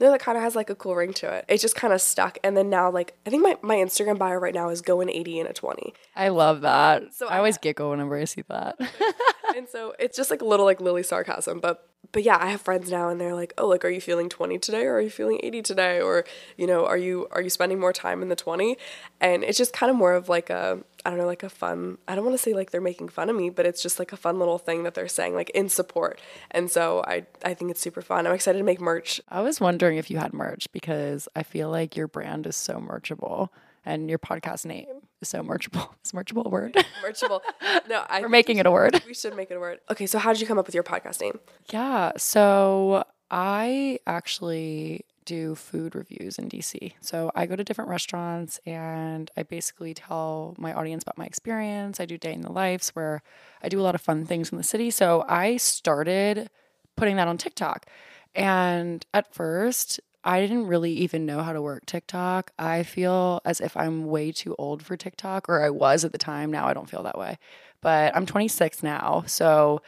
[0.00, 1.44] no, that kind of has like a cool ring to it.
[1.46, 2.38] It just kind of stuck.
[2.42, 5.40] And then now, like, I think my, my Instagram bio right now is going 80
[5.40, 5.92] and a 20.
[6.16, 7.14] I love that.
[7.14, 8.80] So I always giggle whenever I see that.
[9.56, 12.62] and so it's just like a little like Lily sarcasm, but but yeah, I have
[12.62, 15.10] friends now and they're like, "Oh, like are you feeling 20 today or are you
[15.10, 16.24] feeling 80 today or,
[16.56, 18.78] you know, are you are you spending more time in the 20?"
[19.20, 21.98] And it's just kind of more of like a I don't know, like a fun.
[22.06, 24.12] I don't want to say like they're making fun of me, but it's just like
[24.12, 26.20] a fun little thing that they're saying like in support.
[26.50, 28.26] And so I I think it's super fun.
[28.26, 29.20] I'm excited to make merch.
[29.28, 32.80] I was wondering if you had merch because I feel like your brand is so
[32.80, 33.52] merchable
[33.84, 34.86] and your podcast name
[35.20, 35.94] is so merchable.
[36.04, 36.76] Is merchable a word?
[37.02, 37.42] Merchable.
[37.88, 39.02] No, I We're making it a word.
[39.06, 39.80] We should make it a word.
[39.90, 41.38] Okay, so how did you come up with your podcast name?
[41.70, 42.12] Yeah.
[42.16, 46.94] So I actually do food reviews in DC.
[47.00, 52.00] So I go to different restaurants and I basically tell my audience about my experience.
[52.00, 53.22] I do day in the lives where
[53.62, 54.90] I do a lot of fun things in the city.
[54.90, 56.50] So I started
[56.96, 57.86] putting that on TikTok.
[58.34, 62.50] And at first, I didn't really even know how to work TikTok.
[62.58, 66.18] I feel as if I'm way too old for TikTok, or I was at the
[66.18, 66.50] time.
[66.50, 67.38] Now I don't feel that way.
[67.80, 69.22] But I'm 26 now.
[69.26, 69.80] So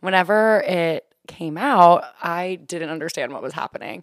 [0.00, 4.02] whenever it came out, I didn't understand what was happening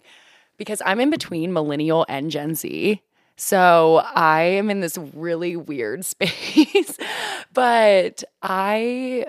[0.56, 3.02] because I'm in between millennial and Gen Z.
[3.36, 6.96] So I am in this really weird space.
[7.52, 9.26] but I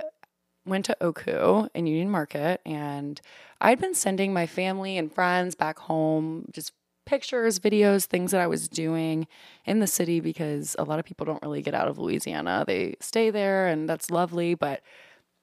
[0.65, 3.19] went to Oku in Union Market and
[3.61, 6.73] I'd been sending my family and friends back home just
[7.05, 9.27] pictures, videos, things that I was doing
[9.65, 12.65] in the city because a lot of people don't really get out of Louisiana.
[12.67, 14.81] They stay there and that's lovely, but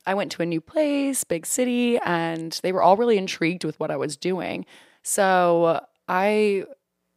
[0.07, 3.81] I went to a new place, big city, and they were all really intrigued with
[3.81, 4.67] what I was doing.
[5.05, 6.65] So I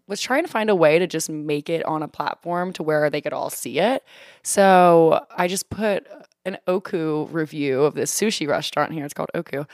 [0.07, 3.09] was trying to find a way to just make it on a platform to where
[3.09, 4.03] they could all see it.
[4.43, 6.07] So I just put
[6.45, 9.03] an Oku review of this sushi restaurant here.
[9.03, 9.65] It's called Oku.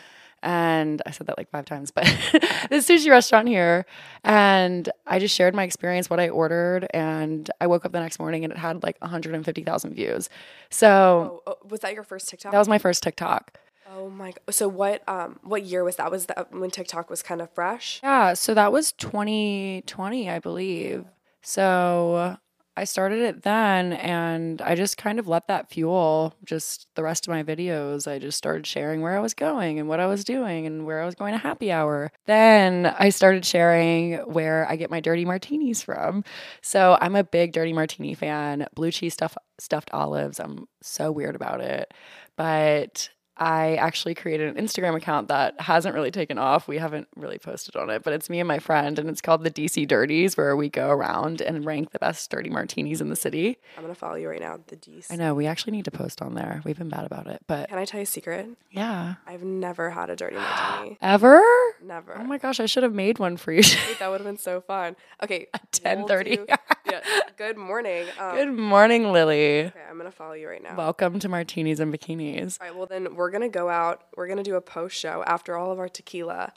[0.42, 2.04] And I said that like five times, but
[2.70, 3.86] this sushi restaurant here.
[4.24, 6.88] And I just shared my experience, what I ordered.
[6.94, 10.30] And I woke up the next morning and it had like 150,000 views.
[10.70, 12.52] So Oh, oh, was that your first TikTok?
[12.52, 13.58] that was my first TikTok.
[13.90, 14.34] Oh my!
[14.50, 15.08] So what?
[15.08, 16.12] Um, what year was that?
[16.12, 18.00] Was that when TikTok was kind of fresh?
[18.04, 21.06] Yeah, so that was 2020, I believe.
[21.42, 22.38] So
[22.76, 27.28] I started it then and I just kind of let that fuel just the rest
[27.28, 28.12] of my videos.
[28.12, 31.00] I just started sharing where I was going and what I was doing and where
[31.02, 32.12] I was going to happy hour.
[32.26, 36.24] Then I started sharing where I get my dirty martinis from.
[36.64, 38.66] So I'm a big dirty martini fan.
[38.74, 40.40] Blue cheese stuff stuffed olives.
[40.40, 41.94] I'm so weird about it.
[42.36, 46.68] But I actually created an Instagram account that hasn't really taken off.
[46.68, 49.44] We haven't really posted on it, but it's me and my friend, and it's called
[49.44, 53.16] the DC Dirties, where we go around and rank the best dirty martinis in the
[53.16, 53.58] city.
[53.76, 54.60] I'm gonna follow you right now.
[54.68, 55.08] The D's.
[55.10, 56.62] I know we actually need to post on there.
[56.64, 58.48] We've been bad about it, but Can I tell you a secret?
[58.70, 59.16] yeah.
[59.26, 60.98] I've never had a dirty martini.
[61.02, 61.42] Ever?
[61.84, 62.16] Never.
[62.18, 63.64] Oh my gosh, I should have made one for you.
[63.88, 64.96] Wait, that would have been so fun.
[65.24, 65.48] Okay.
[65.84, 66.24] we'll 10:30.
[66.36, 66.46] do-
[66.92, 67.00] yeah.
[67.36, 68.06] Good morning.
[68.20, 69.62] Um, Good morning, Lily.
[69.66, 70.76] Okay, I'm gonna follow you right now.
[70.78, 72.60] Welcome to Martinis and Bikinis.
[72.62, 72.76] All right.
[72.76, 74.04] Well, then we're gonna go out.
[74.16, 76.54] We're gonna do a post show after all of our tequila,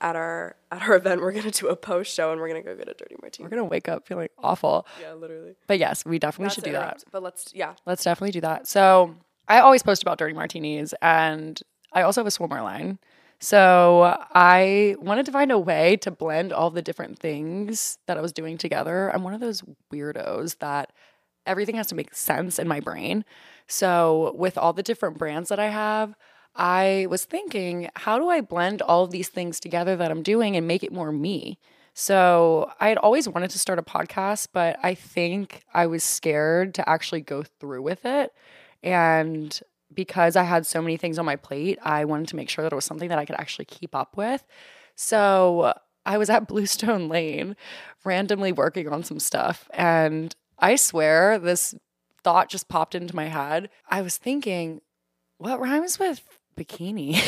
[0.00, 2.74] at our at our event we're gonna do a post show and we're gonna go
[2.76, 3.44] get a dirty martini.
[3.44, 4.86] We're gonna wake up feeling awful.
[5.00, 5.56] yeah, literally.
[5.66, 7.04] But yes, we definitely That's should do that.
[7.10, 7.74] But let's yeah.
[7.86, 8.66] Let's definitely do that.
[8.66, 9.16] So
[9.48, 11.60] I always post about dirty martinis, and
[11.92, 12.98] I also have a swimmer line.
[13.40, 18.20] So I wanted to find a way to blend all the different things that I
[18.20, 19.14] was doing together.
[19.14, 19.62] I'm one of those
[19.92, 20.92] weirdos that
[21.46, 23.24] everything has to make sense in my brain.
[23.68, 26.14] So with all the different brands that I have,
[26.56, 30.56] I was thinking, how do I blend all of these things together that I'm doing
[30.56, 31.58] and make it more me?
[31.94, 36.74] So I had always wanted to start a podcast, but I think I was scared
[36.74, 38.32] to actually go through with it.
[38.82, 39.60] And
[39.92, 42.72] because I had so many things on my plate, I wanted to make sure that
[42.72, 44.44] it was something that I could actually keep up with.
[44.94, 45.74] So
[46.06, 47.56] I was at Bluestone Lane
[48.04, 49.68] randomly working on some stuff.
[49.74, 51.74] And I swear this
[52.28, 53.70] thought just popped into my head.
[53.88, 54.82] I was thinking,
[55.38, 56.20] what rhymes with
[56.58, 57.18] bikini?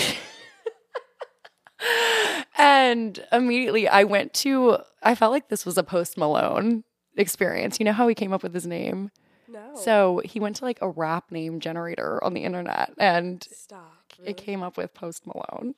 [2.59, 6.85] and immediately I went to, I felt like this was a Post Malone
[7.17, 7.81] experience.
[7.81, 9.11] You know how he came up with his name?
[9.49, 9.71] No.
[9.75, 14.03] So he went to like a rap name generator on the internet and stop.
[14.23, 15.77] it came up with Post Malone.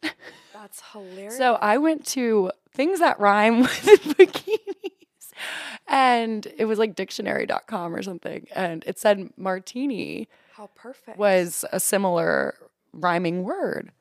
[0.52, 1.38] That's hilarious.
[1.38, 4.81] So I went to things that rhyme with bikinis.
[5.86, 8.46] And it was like dictionary.com or something.
[8.54, 12.54] And it said martini how perfect was a similar
[12.92, 13.92] rhyming word.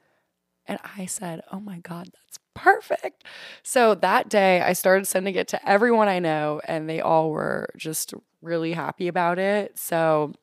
[0.68, 3.24] And I said, Oh my God, that's perfect.
[3.64, 7.70] So that day I started sending it to everyone I know, and they all were
[7.78, 9.78] just really happy about it.
[9.78, 10.34] So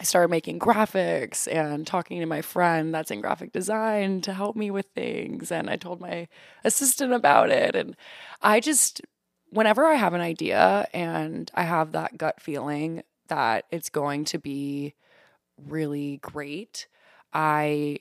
[0.00, 4.56] I started making graphics and talking to my friend that's in graphic design to help
[4.56, 5.52] me with things.
[5.52, 6.26] And I told my
[6.64, 7.76] assistant about it.
[7.76, 7.94] And
[8.40, 9.02] I just,
[9.50, 14.38] whenever I have an idea and I have that gut feeling that it's going to
[14.38, 14.94] be
[15.68, 16.86] really great,
[17.32, 17.98] I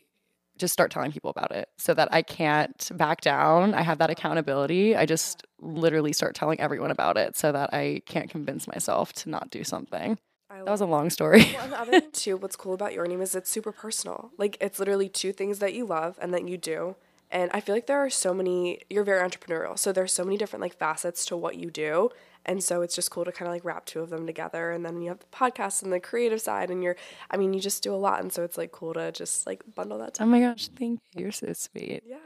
[0.57, 3.73] just start telling people about it so that I can't back down.
[3.73, 4.95] I have that accountability.
[4.95, 9.29] I just literally start telling everyone about it so that I can't convince myself to
[9.29, 10.17] not do something.
[10.49, 11.45] I That was a long story.
[11.53, 14.31] Well, and the other thing too, what's cool about your name is it's super personal.
[14.37, 16.95] Like it's literally two things that you love and that you do.
[17.31, 18.81] And I feel like there are so many.
[18.89, 22.09] You're very entrepreneurial, so there's so many different like facets to what you do.
[22.45, 24.71] And so it's just cool to kind of like wrap two of them together.
[24.71, 26.95] And then you have the podcast and the creative side, and you're,
[27.29, 28.21] I mean, you just do a lot.
[28.21, 31.23] And so it's like cool to just like bundle that oh my gosh, thank you.
[31.23, 32.03] You're so sweet.
[32.05, 32.17] Yeah.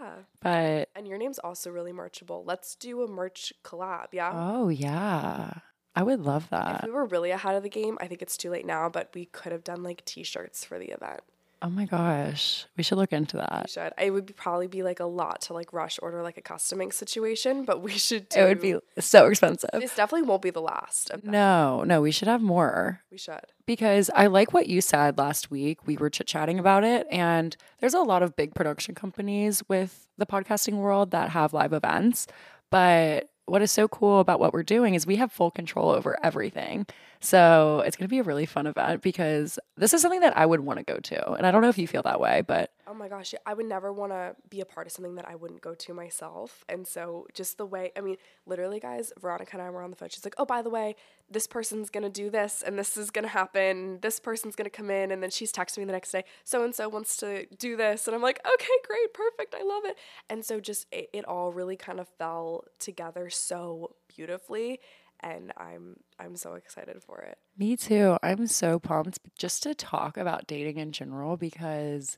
[0.42, 2.44] But And your name's also really merchable.
[2.46, 4.08] Let's do a merch collab.
[4.14, 4.32] Yeah.
[4.34, 5.52] oh, yeah.
[5.96, 6.80] I would love that.
[6.80, 9.12] if we were really ahead of the game, I think it's too late now, but
[9.14, 11.22] we could have done like t-shirts for the event.
[11.66, 12.66] Oh my gosh.
[12.76, 13.64] We should look into that.
[13.68, 13.94] We should.
[13.98, 16.82] It would be, probably be like a lot to like rush order like a custom
[16.82, 18.42] ink situation, but we should do.
[18.42, 19.70] It would be so expensive.
[19.72, 21.10] This definitely won't be the last.
[21.12, 21.24] Of.
[21.24, 23.00] No, no, we should have more.
[23.10, 23.40] We should.
[23.66, 25.88] because I like what you said last week.
[25.88, 30.08] We were chit chatting about it, and there's a lot of big production companies with
[30.18, 32.28] the podcasting world that have live events.
[32.70, 36.18] But what is so cool about what we're doing is we have full control over
[36.24, 36.86] everything.
[37.20, 40.46] So it's going to be a really fun event because this is something that I
[40.46, 41.34] would want to go to.
[41.34, 43.66] And I don't know if you feel that way, but Oh my gosh, I would
[43.66, 46.66] never want to be a part of something that I wouldn't go to myself.
[46.68, 49.96] And so, just the way, I mean, literally, guys, Veronica and I were on the
[49.96, 50.10] phone.
[50.10, 50.96] She's like, oh, by the way,
[51.30, 54.00] this person's going to do this and this is going to happen.
[54.02, 55.12] This person's going to come in.
[55.12, 58.08] And then she's texting me the next day, so and so wants to do this.
[58.08, 59.56] And I'm like, okay, great, perfect.
[59.56, 59.98] I love it.
[60.30, 64.80] And so, just it, it all really kind of fell together so beautifully.
[65.22, 67.38] And I'm I'm so excited for it.
[67.58, 68.18] Me too.
[68.22, 72.18] I'm so pumped just to talk about dating in general because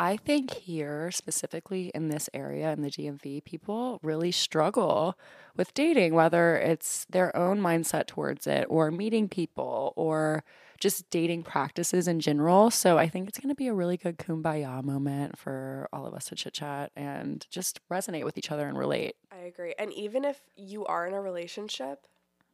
[0.00, 5.18] I think here, specifically in this area in the DMV, people really struggle
[5.56, 10.44] with dating, whether it's their own mindset towards it or meeting people or
[10.78, 12.70] just dating practices in general.
[12.70, 16.14] So I think it's going to be a really good kumbaya moment for all of
[16.14, 19.16] us to chit chat and just resonate with each other and relate.
[19.32, 19.74] I agree.
[19.80, 22.06] And even if you are in a relationship,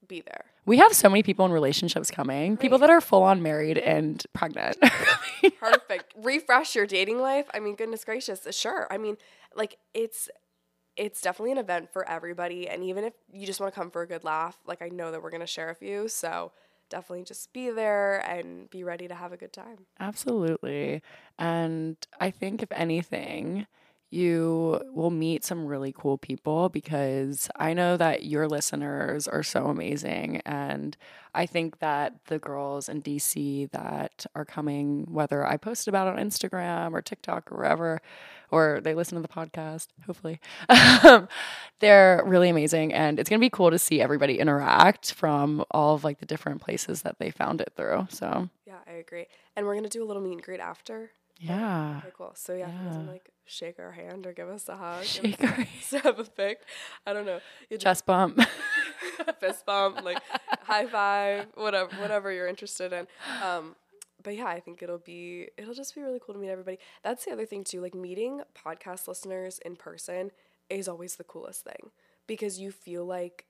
[0.09, 0.45] be there.
[0.67, 4.25] We have so many people in relationships coming, people that are full on married and
[4.33, 4.77] pregnant.
[5.61, 6.15] Perfect.
[6.17, 7.47] Refresh your dating life.
[7.53, 8.87] I mean, goodness gracious, uh, sure.
[8.91, 9.17] I mean,
[9.55, 10.29] like it's
[10.97, 14.03] it's definitely an event for everybody and even if you just want to come for
[14.03, 16.53] a good laugh, like I know that we're going to share a few, so
[16.89, 19.87] definitely just be there and be ready to have a good time.
[19.99, 21.03] Absolutely.
[21.39, 23.67] And I think, if anything,
[24.15, 29.67] you will meet some really cool people because I know that your listeners are so
[29.67, 30.41] amazing.
[30.47, 30.97] And
[31.35, 36.19] I think that the girls in DC that are coming, whether I posted about it
[36.19, 38.01] on Instagram or TikTok or wherever,
[38.53, 40.41] or they listen to the podcast, hopefully,
[41.81, 42.95] they're really amazing.
[42.95, 46.27] And it's going to be cool to see everybody interact from all of like the
[46.27, 48.07] different places that they found it through.
[48.11, 49.27] So, Yeah, I agree.
[49.57, 51.99] And we're going to do a little meet and greet after Yeah.
[51.99, 52.33] Okay, cool.
[52.35, 55.51] So yeah, you guys like shake our hand or give us a hug, Shake our
[56.03, 56.63] have a pic.
[57.07, 57.41] I don't know.
[57.71, 58.41] You Chest bump.
[59.41, 60.19] fist bump, like
[60.63, 63.07] high five, whatever, whatever you're interested in.
[63.43, 63.77] Um,
[64.23, 66.79] but yeah, I think it'll be it'll just be really cool to meet everybody.
[67.03, 67.81] That's the other thing too.
[67.81, 70.31] Like meeting podcast listeners in person
[70.71, 71.91] is always the coolest thing
[72.27, 73.45] because you feel like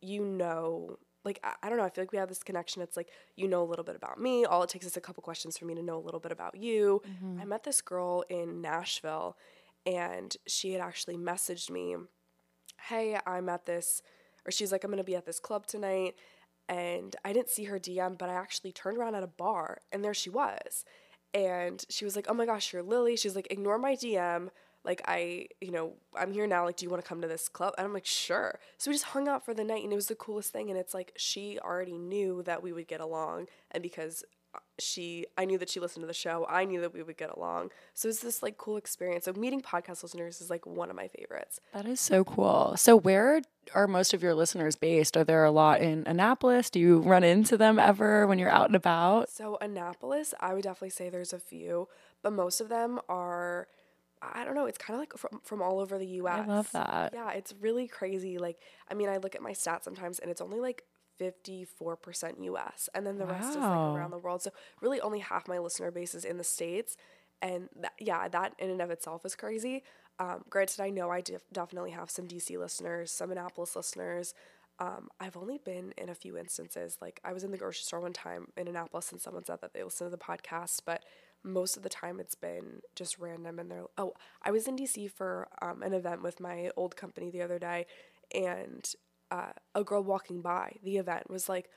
[0.00, 0.98] you know.
[1.24, 2.82] Like I, I don't know, I feel like we have this connection.
[2.82, 4.44] It's like you know a little bit about me.
[4.44, 6.56] All it takes is a couple questions for me to know a little bit about
[6.56, 7.02] you.
[7.06, 7.40] Mm-hmm.
[7.40, 9.36] I met this girl in Nashville,
[9.86, 11.96] and she had actually messaged me
[12.82, 14.02] hey, I'm at this,
[14.46, 16.14] or she's like, I'm gonna be at this club tonight.
[16.68, 20.04] And I didn't see her DM, but I actually turned around at a bar and
[20.04, 20.84] there she was.
[21.32, 23.16] And she was like, Oh my gosh, you're Lily.
[23.16, 24.50] She's like, Ignore my DM.
[24.88, 26.64] Like, I, you know, I'm here now.
[26.64, 27.74] Like, do you wanna come to this club?
[27.76, 28.58] And I'm like, Sure.
[28.78, 30.70] So we just hung out for the night and it was the coolest thing.
[30.70, 33.48] And it's like, she already knew that we would get along.
[33.70, 34.24] And because
[34.54, 36.46] uh, she I knew that she listened to the show.
[36.48, 37.70] I knew that we would get along.
[37.92, 39.26] So it's this like cool experience.
[39.26, 41.60] So meeting podcast listeners is like one of my favorites.
[41.74, 42.74] That is so cool.
[42.76, 43.42] So, where
[43.74, 45.16] are most of your listeners based?
[45.16, 46.70] Are there a lot in Annapolis?
[46.70, 49.28] Do you run into them ever when you're out and about?
[49.28, 51.88] So Annapolis, I would definitely say there's a few,
[52.22, 53.68] but most of them are
[54.22, 56.40] I don't know, it's kind of like from from all over the US.
[56.44, 57.12] I love that.
[57.14, 58.38] Yeah, it's really crazy.
[58.38, 58.58] Like
[58.90, 60.84] I mean, I look at my stats sometimes and it's only like
[61.20, 63.64] 54% US and then the rest is like
[63.96, 64.42] around the world.
[64.42, 64.50] So
[64.80, 66.96] really only half my listener base is in the states
[67.42, 69.82] and that, yeah, that in and of itself is crazy.
[70.18, 74.34] Um, granted, I know I def- definitely have some DC listeners, some Annapolis listeners.
[74.80, 76.98] Um, I've only been in a few instances.
[77.00, 79.74] Like I was in the grocery store one time in Annapolis, and someone said that
[79.74, 81.04] they listened to the podcast, but
[81.44, 83.58] most of the time it's been just random.
[83.58, 87.30] And they're oh, I was in DC for um, an event with my old company
[87.30, 87.86] the other day,
[88.34, 88.90] and
[89.30, 91.68] uh, a girl walking by the event was like,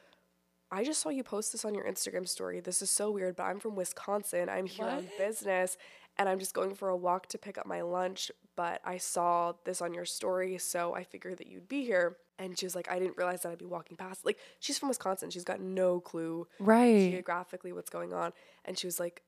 [0.72, 2.62] I just saw you post this on your Instagram story.
[2.62, 4.48] This is so weird, but I'm from Wisconsin.
[4.48, 5.78] I'm here on business
[6.18, 8.32] and I'm just going for a walk to pick up my lunch.
[8.56, 12.18] But I saw this on your story, so I figured that you'd be here.
[12.40, 14.26] And she was like, I didn't realize that I'd be walking past.
[14.26, 15.30] Like, she's from Wisconsin.
[15.30, 17.12] She's got no clue Right.
[17.12, 18.32] geographically what's going on.
[18.64, 19.24] And she was like,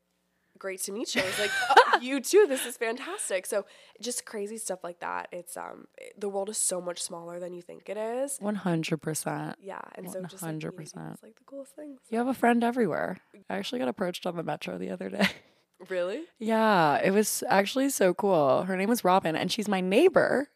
[0.60, 1.22] Great to meet you.
[1.22, 2.46] I was like, "Oh, you too.
[2.48, 3.46] This is fantastic.
[3.46, 3.66] So
[4.02, 5.28] just crazy stuff like that.
[5.32, 5.88] It's um
[6.18, 8.40] the world is so much smaller than you think it is.
[8.42, 9.56] 100%.
[9.60, 10.82] Yeah, and so just like, 100%.
[10.82, 10.94] is
[11.24, 11.98] like the coolest thing.
[12.10, 13.18] You have a friend everywhere.
[13.50, 15.28] I actually got approached on the metro the other day.
[15.90, 16.24] Really?
[16.40, 18.64] yeah, it was actually so cool.
[18.64, 20.50] Her name was Robin, and she's my neighbor.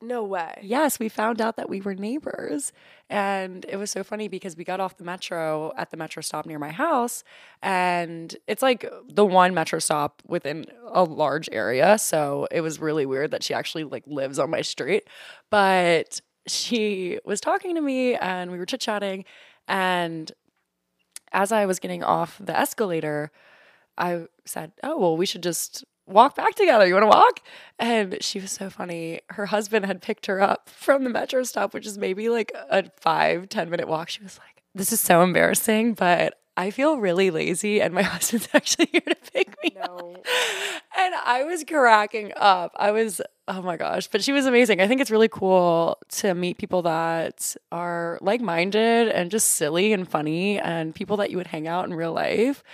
[0.00, 0.60] No way.
[0.62, 2.72] Yes, we found out that we were neighbors.
[3.10, 6.46] And it was so funny because we got off the metro at the metro stop
[6.46, 7.24] near my house.
[7.62, 11.98] And it's like the one metro stop within a large area.
[11.98, 15.08] So it was really weird that she actually like lives on my street.
[15.50, 19.24] But she was talking to me and we were chit chatting.
[19.66, 20.30] And
[21.32, 23.32] as I was getting off the escalator,
[23.96, 26.86] I said, Oh, well, we should just walk back together.
[26.86, 27.40] You want to walk?
[27.78, 29.20] And she was so funny.
[29.30, 32.90] Her husband had picked her up from the metro stop, which is maybe like a
[33.00, 34.08] five, 10 minute walk.
[34.08, 38.48] She was like, This is so embarrassing, but I feel really lazy and my husband's
[38.52, 40.26] actually here to pick me up.
[40.98, 42.72] And I was cracking up.
[42.74, 44.08] I was, oh my gosh.
[44.08, 44.80] But she was amazing.
[44.80, 49.92] I think it's really cool to meet people that are like minded and just silly
[49.92, 52.64] and funny and people that you would hang out in real life,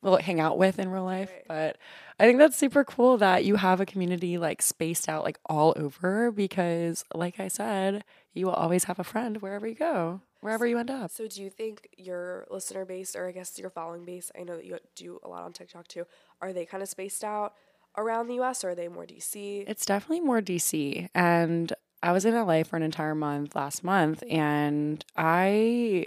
[0.00, 1.30] well, hang out with in real life.
[1.46, 1.76] But
[2.18, 5.74] I think that's super cool that you have a community like spaced out like all
[5.76, 10.66] over because, like I said, you will always have a friend wherever you go, wherever
[10.66, 11.10] you end up.
[11.10, 14.56] So do you think your listener base, or I guess your following base, I know
[14.56, 16.06] that you do a lot on TikTok too,
[16.40, 17.52] are they kind of spaced out
[17.98, 19.64] around the US or are they more DC?
[19.66, 21.08] It's definitely more DC.
[21.14, 26.06] And I was in LA for an entire month last month, and I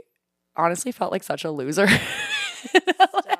[0.55, 1.87] honestly felt like such a loser.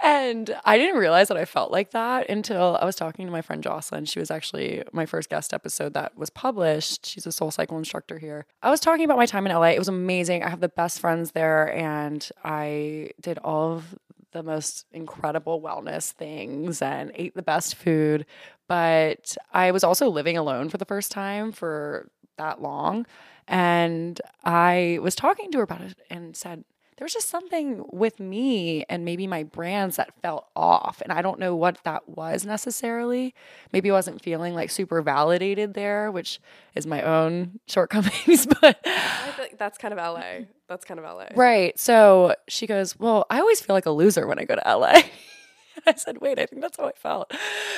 [0.00, 3.42] And I didn't realize that I felt like that until I was talking to my
[3.42, 4.04] friend Jocelyn.
[4.04, 7.06] She was actually my first guest episode that was published.
[7.06, 8.46] She's a SoulCycle instructor here.
[8.62, 9.68] I was talking about my time in LA.
[9.68, 10.44] It was amazing.
[10.44, 13.98] I have the best friends there, and I did all of
[14.32, 18.26] the most incredible wellness things and ate the best food.
[18.66, 23.06] But I was also living alone for the first time for that long.
[23.46, 26.64] And I was talking to her about it and said,
[26.98, 31.00] there was just something with me and maybe my brands that felt off.
[31.00, 33.36] And I don't know what that was necessarily.
[33.72, 36.40] Maybe I wasn't feeling like super validated there, which
[36.74, 38.48] is my own shortcomings.
[38.60, 40.46] But I like that's kind of LA.
[40.68, 41.28] That's kind of LA.
[41.36, 41.78] Right.
[41.78, 45.02] So she goes, Well, I always feel like a loser when I go to LA.
[45.86, 47.32] I said, Wait, I think that's how I felt.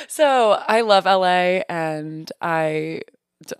[0.07, 3.01] So I love LA and I,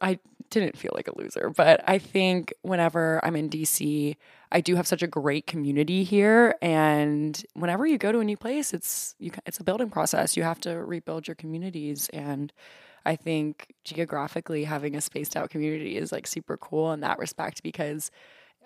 [0.01, 0.17] I
[0.51, 1.49] didn't feel like a loser.
[1.55, 4.15] But I think whenever I'm in DC,
[4.51, 8.37] I do have such a great community here, and whenever you go to a new
[8.37, 10.37] place, it's you, it's a building process.
[10.37, 12.53] You have to rebuild your communities, and
[13.05, 17.63] I think geographically having a spaced out community is like super cool in that respect
[17.63, 18.11] because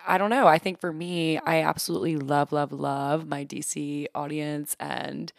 [0.06, 0.48] I don't know.
[0.48, 5.32] I think for me, I absolutely love, love, love my DC audience and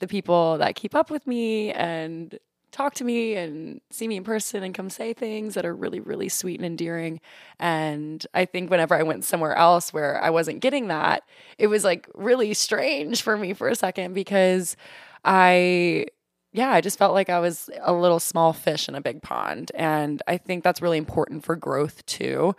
[0.00, 2.38] the people that keep up with me and
[2.74, 6.00] talk to me and see me in person and come say things that are really,
[6.00, 7.20] really sweet and endearing.
[7.60, 11.22] And I think whenever I went somewhere else where I wasn't getting that,
[11.56, 14.76] it was like really strange for me for a second because
[15.24, 16.06] I
[16.52, 19.72] yeah, I just felt like I was a little small fish in a big pond.
[19.74, 22.54] And I think that's really important for growth too.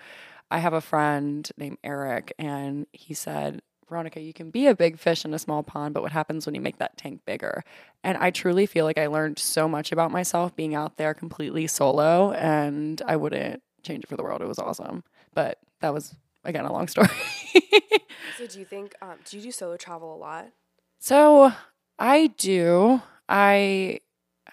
[0.51, 4.97] I have a friend named Eric, and he said, Veronica, you can be a big
[4.97, 7.63] fish in a small pond, but what happens when you make that tank bigger?
[8.03, 11.67] And I truly feel like I learned so much about myself being out there completely
[11.67, 14.41] solo, and I wouldn't change it for the world.
[14.41, 15.03] It was awesome.
[15.33, 17.09] But that was, again, a long story.
[18.38, 20.47] so, do you think, um, do you do solo travel a lot?
[20.99, 21.53] So,
[21.99, 23.01] I do.
[23.29, 23.99] I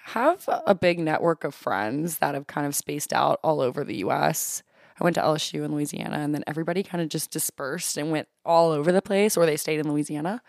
[0.05, 3.97] have a big network of friends that have kind of spaced out all over the
[3.97, 4.63] US.
[5.01, 8.29] I went to LSU in Louisiana and then everybody kind of just dispersed and went
[8.45, 10.43] all over the place or they stayed in Louisiana.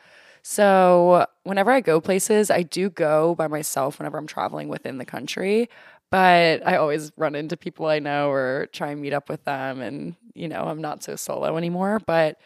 [0.45, 5.05] So, whenever I go places, I do go by myself whenever I'm traveling within the
[5.05, 5.69] country,
[6.11, 9.81] but I always run into people I know or try and meet up with them
[9.81, 12.37] and, you know, I'm not so solo anymore, but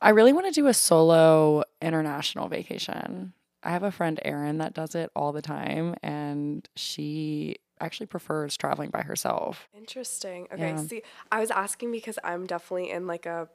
[0.00, 3.34] I really want to do a solo international vacation.
[3.62, 8.56] I have a friend, Erin, that does it all the time, and she actually prefers
[8.56, 9.68] traveling by herself.
[9.76, 10.48] Interesting.
[10.52, 10.70] Okay.
[10.70, 10.76] Yeah.
[10.76, 13.48] See, I was asking because I'm definitely in like a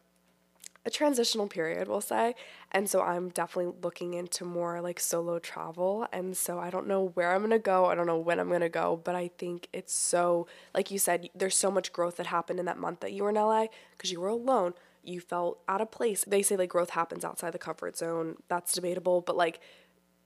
[0.88, 2.34] a transitional period, we'll say.
[2.72, 6.08] And so I'm definitely looking into more like solo travel.
[6.14, 7.86] And so I don't know where I'm going to go.
[7.86, 10.98] I don't know when I'm going to go, but I think it's so, like you
[10.98, 13.66] said, there's so much growth that happened in that month that you were in LA
[13.92, 14.74] because you were alone.
[15.04, 16.24] You felt out of place.
[16.26, 18.38] They say like growth happens outside the comfort zone.
[18.48, 19.60] That's debatable, but like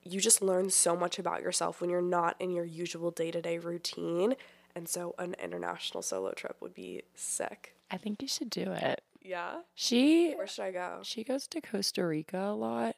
[0.04, 3.41] you just learn so much about yourself when you're not in your usual day to
[3.41, 4.36] day routine.
[4.76, 7.76] And so an international solo trip would be sick.
[7.89, 9.02] I think you should do it.
[9.22, 9.62] Yeah.
[9.76, 10.99] She Where should I go?
[11.04, 12.95] She goes to Costa Rica a lot.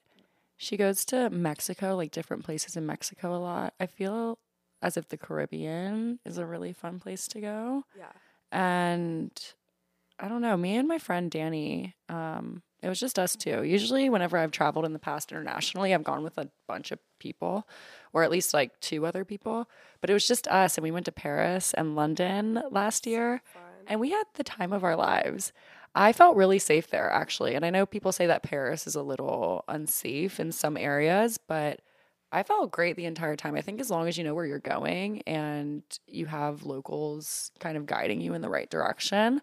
[0.55, 3.73] She goes to Mexico, like different places in Mexico a lot.
[3.79, 4.37] I feel
[4.81, 7.83] as if the Caribbean is a really fun place to go.
[7.97, 8.11] Yeah.
[8.51, 9.31] And
[10.19, 13.63] I don't know, me and my friend Danny, um, it was just us two.
[13.63, 17.65] Usually, whenever I've traveled in the past internationally, I've gone with a bunch of people,
[18.11, 19.69] or at least like two other people.
[20.01, 23.41] But it was just us, and we went to Paris and London last year,
[23.87, 25.53] and we had the time of our lives.
[25.95, 27.55] I felt really safe there, actually.
[27.55, 31.79] And I know people say that Paris is a little unsafe in some areas, but
[32.33, 33.55] I felt great the entire time.
[33.55, 37.77] I think as long as you know where you're going and you have locals kind
[37.77, 39.41] of guiding you in the right direction,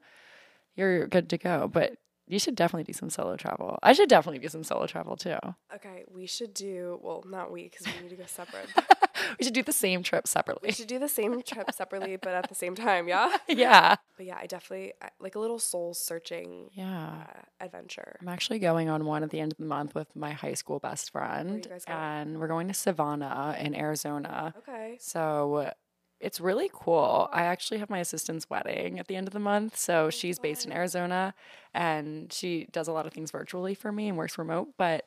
[0.75, 1.69] you're good to go.
[1.73, 1.97] But
[2.31, 3.79] you should definitely do some solo travel.
[3.83, 5.37] I should definitely do some solo travel too.
[5.75, 8.69] Okay, we should do well, not we because we need to go separate.
[9.39, 10.69] we should do the same trip separately.
[10.69, 13.37] We should do the same trip separately, but at the same time, yeah.
[13.49, 13.97] Yeah.
[14.17, 16.71] But yeah, I definitely like a little soul searching.
[16.73, 17.25] Yeah.
[17.29, 18.17] Uh, adventure.
[18.21, 20.79] I'm actually going on one at the end of the month with my high school
[20.79, 24.55] best friend, and we're going to CIVANA in Arizona.
[24.59, 24.97] Okay.
[25.01, 25.73] So
[26.21, 27.29] it's really cool.
[27.33, 29.77] I actually have my assistant's wedding at the end of the month.
[29.77, 31.35] So oh, she's based in Arizona
[31.73, 34.69] and she does a lot of things virtually for me and works remote.
[34.77, 35.07] But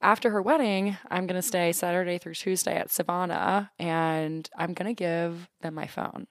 [0.00, 1.78] after her wedding, I'm going to stay mm-hmm.
[1.78, 6.26] Saturday through Tuesday at CIVANA and I'm going to give them my phone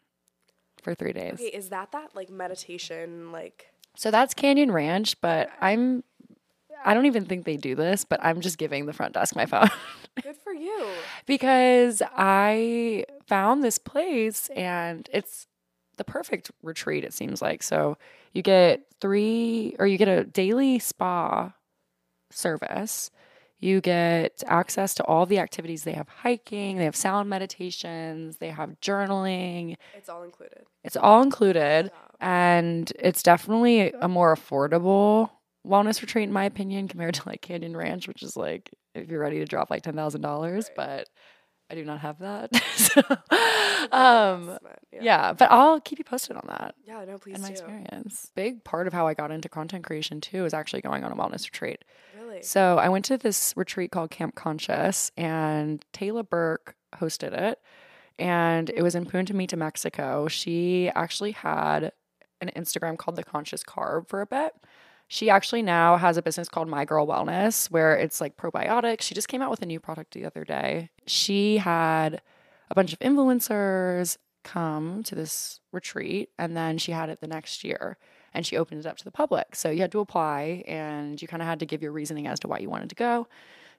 [0.81, 1.35] for three days.
[1.35, 3.31] Okay, is that that like meditation?
[3.31, 6.03] Like, so that's Canyon Ranch, but I'm
[6.83, 9.45] I don't even think they do this, but I'm just giving the front desk my
[9.45, 9.69] phone.
[10.22, 10.88] Good for you.
[11.26, 15.47] because I found this place and it's
[15.97, 17.64] the perfect retreat, it seems like.
[17.64, 17.97] So
[18.34, 21.53] you get three, or you get a daily spa
[22.32, 23.12] service.
[23.59, 25.84] You get access to all the activities.
[25.84, 29.76] They have hiking, they have sound meditations, they have journaling.
[29.93, 30.66] It's all included.
[30.84, 31.91] It's all included.
[32.20, 35.30] And it's definitely a more affordable
[35.66, 39.19] wellness retreat in my opinion compared to like Canyon Ranch, which is like if you're
[39.19, 41.09] ready to drop like ten thousand dollars, but
[41.71, 42.53] I do not have that.
[42.75, 43.01] so,
[43.91, 44.57] um,
[44.91, 44.99] yeah.
[45.01, 45.33] yeah.
[45.33, 46.75] but I'll keep you posted on that.
[46.85, 47.35] Yeah, no, please.
[47.35, 47.53] And my do.
[47.53, 48.31] experience.
[48.35, 51.15] Big part of how I got into content creation too is actually going on a
[51.15, 51.85] wellness retreat.
[52.19, 52.41] Really?
[52.41, 57.59] So I went to this retreat called Camp Conscious, and Taylor Burke hosted it,
[58.19, 60.27] and it was in Punta Mita, Mexico.
[60.27, 61.93] She actually had
[62.41, 64.53] an Instagram called The Conscious Carb for a bit.
[65.14, 69.01] She actually now has a business called My Girl Wellness where it's like probiotics.
[69.01, 70.89] She just came out with a new product the other day.
[71.05, 72.22] She had
[72.70, 77.66] a bunch of influencers come to this retreat and then she had it the next
[77.66, 77.97] year
[78.34, 79.53] and she opened it up to the public.
[79.53, 82.39] So you had to apply and you kind of had to give your reasoning as
[82.39, 83.28] to why you wanted to go.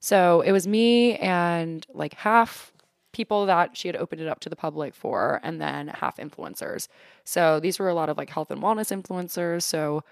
[0.01, 2.75] So it was me and like half
[3.13, 6.89] people that she had opened it up to the public for and then half influencers.
[7.25, 9.63] So these were a lot of like health and wellness influencers.
[9.63, 10.05] So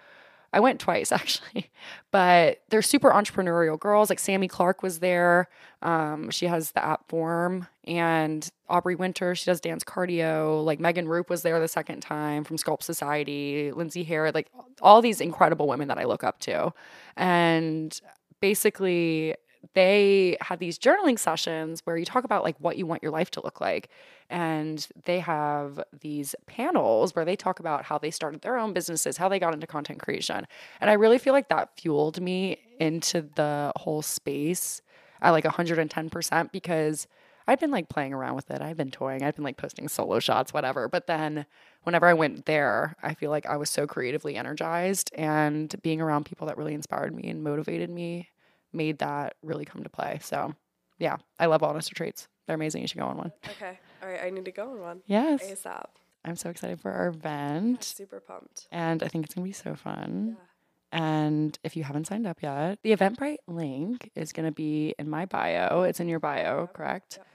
[0.52, 1.70] I went twice actually,
[2.10, 4.10] but they're super entrepreneurial girls.
[4.10, 5.48] Like Sami Clarke was there.
[5.82, 9.34] Um, she has the app Form, and Aubrey Winter.
[9.34, 10.64] She does dance cardio.
[10.64, 13.72] Like Megan Roup was there the second time from Sculpt Society.
[13.72, 14.48] Lindsay Hare, like
[14.82, 16.72] all these incredible women that I look up to,
[17.16, 17.98] and
[18.40, 19.34] basically
[19.74, 23.30] they had these journaling sessions where you talk about like what you want your life
[23.30, 23.88] to look like
[24.28, 29.16] and they have these panels where they talk about how they started their own businesses
[29.16, 30.46] how they got into content creation
[30.80, 34.80] and i really feel like that fueled me into the whole space
[35.20, 37.06] at like 110% because
[37.46, 40.18] i'd been like playing around with it i've been toying i've been like posting solo
[40.18, 41.44] shots whatever but then
[41.82, 46.24] whenever i went there i feel like i was so creatively energized and being around
[46.24, 48.28] people that really inspired me and motivated me
[48.72, 50.18] made that really come to play.
[50.22, 50.54] So,
[50.98, 52.28] yeah, I love wellness retreats.
[52.46, 52.82] They're amazing.
[52.82, 53.32] You should go on one.
[53.50, 53.78] Okay.
[54.02, 54.20] All right.
[54.24, 55.00] I need to go on one.
[55.06, 55.42] Yes.
[55.42, 55.86] ASAP.
[56.24, 57.82] I'm so excited for our event.
[57.84, 58.66] Super pumped.
[58.70, 60.36] And I think it's going to be so fun.
[60.38, 60.44] Yeah.
[60.92, 65.08] And if you haven't signed up yet, the Eventbrite link is going to be in
[65.08, 65.82] my bio.
[65.82, 67.18] It's in your bio, correct?
[67.18, 67.26] Yep.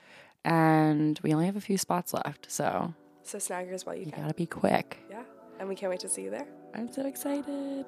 [0.54, 2.52] And we only have a few spots left.
[2.52, 4.24] So So snag yours while you you can.
[4.24, 4.98] got to be quick.
[5.10, 5.24] Yeah.
[5.60, 6.46] And we can't wait to see you there.
[6.76, 7.86] I'm so excited.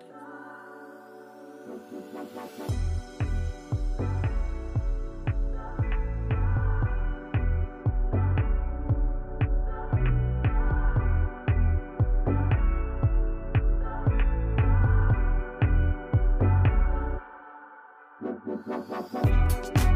[18.67, 19.86] we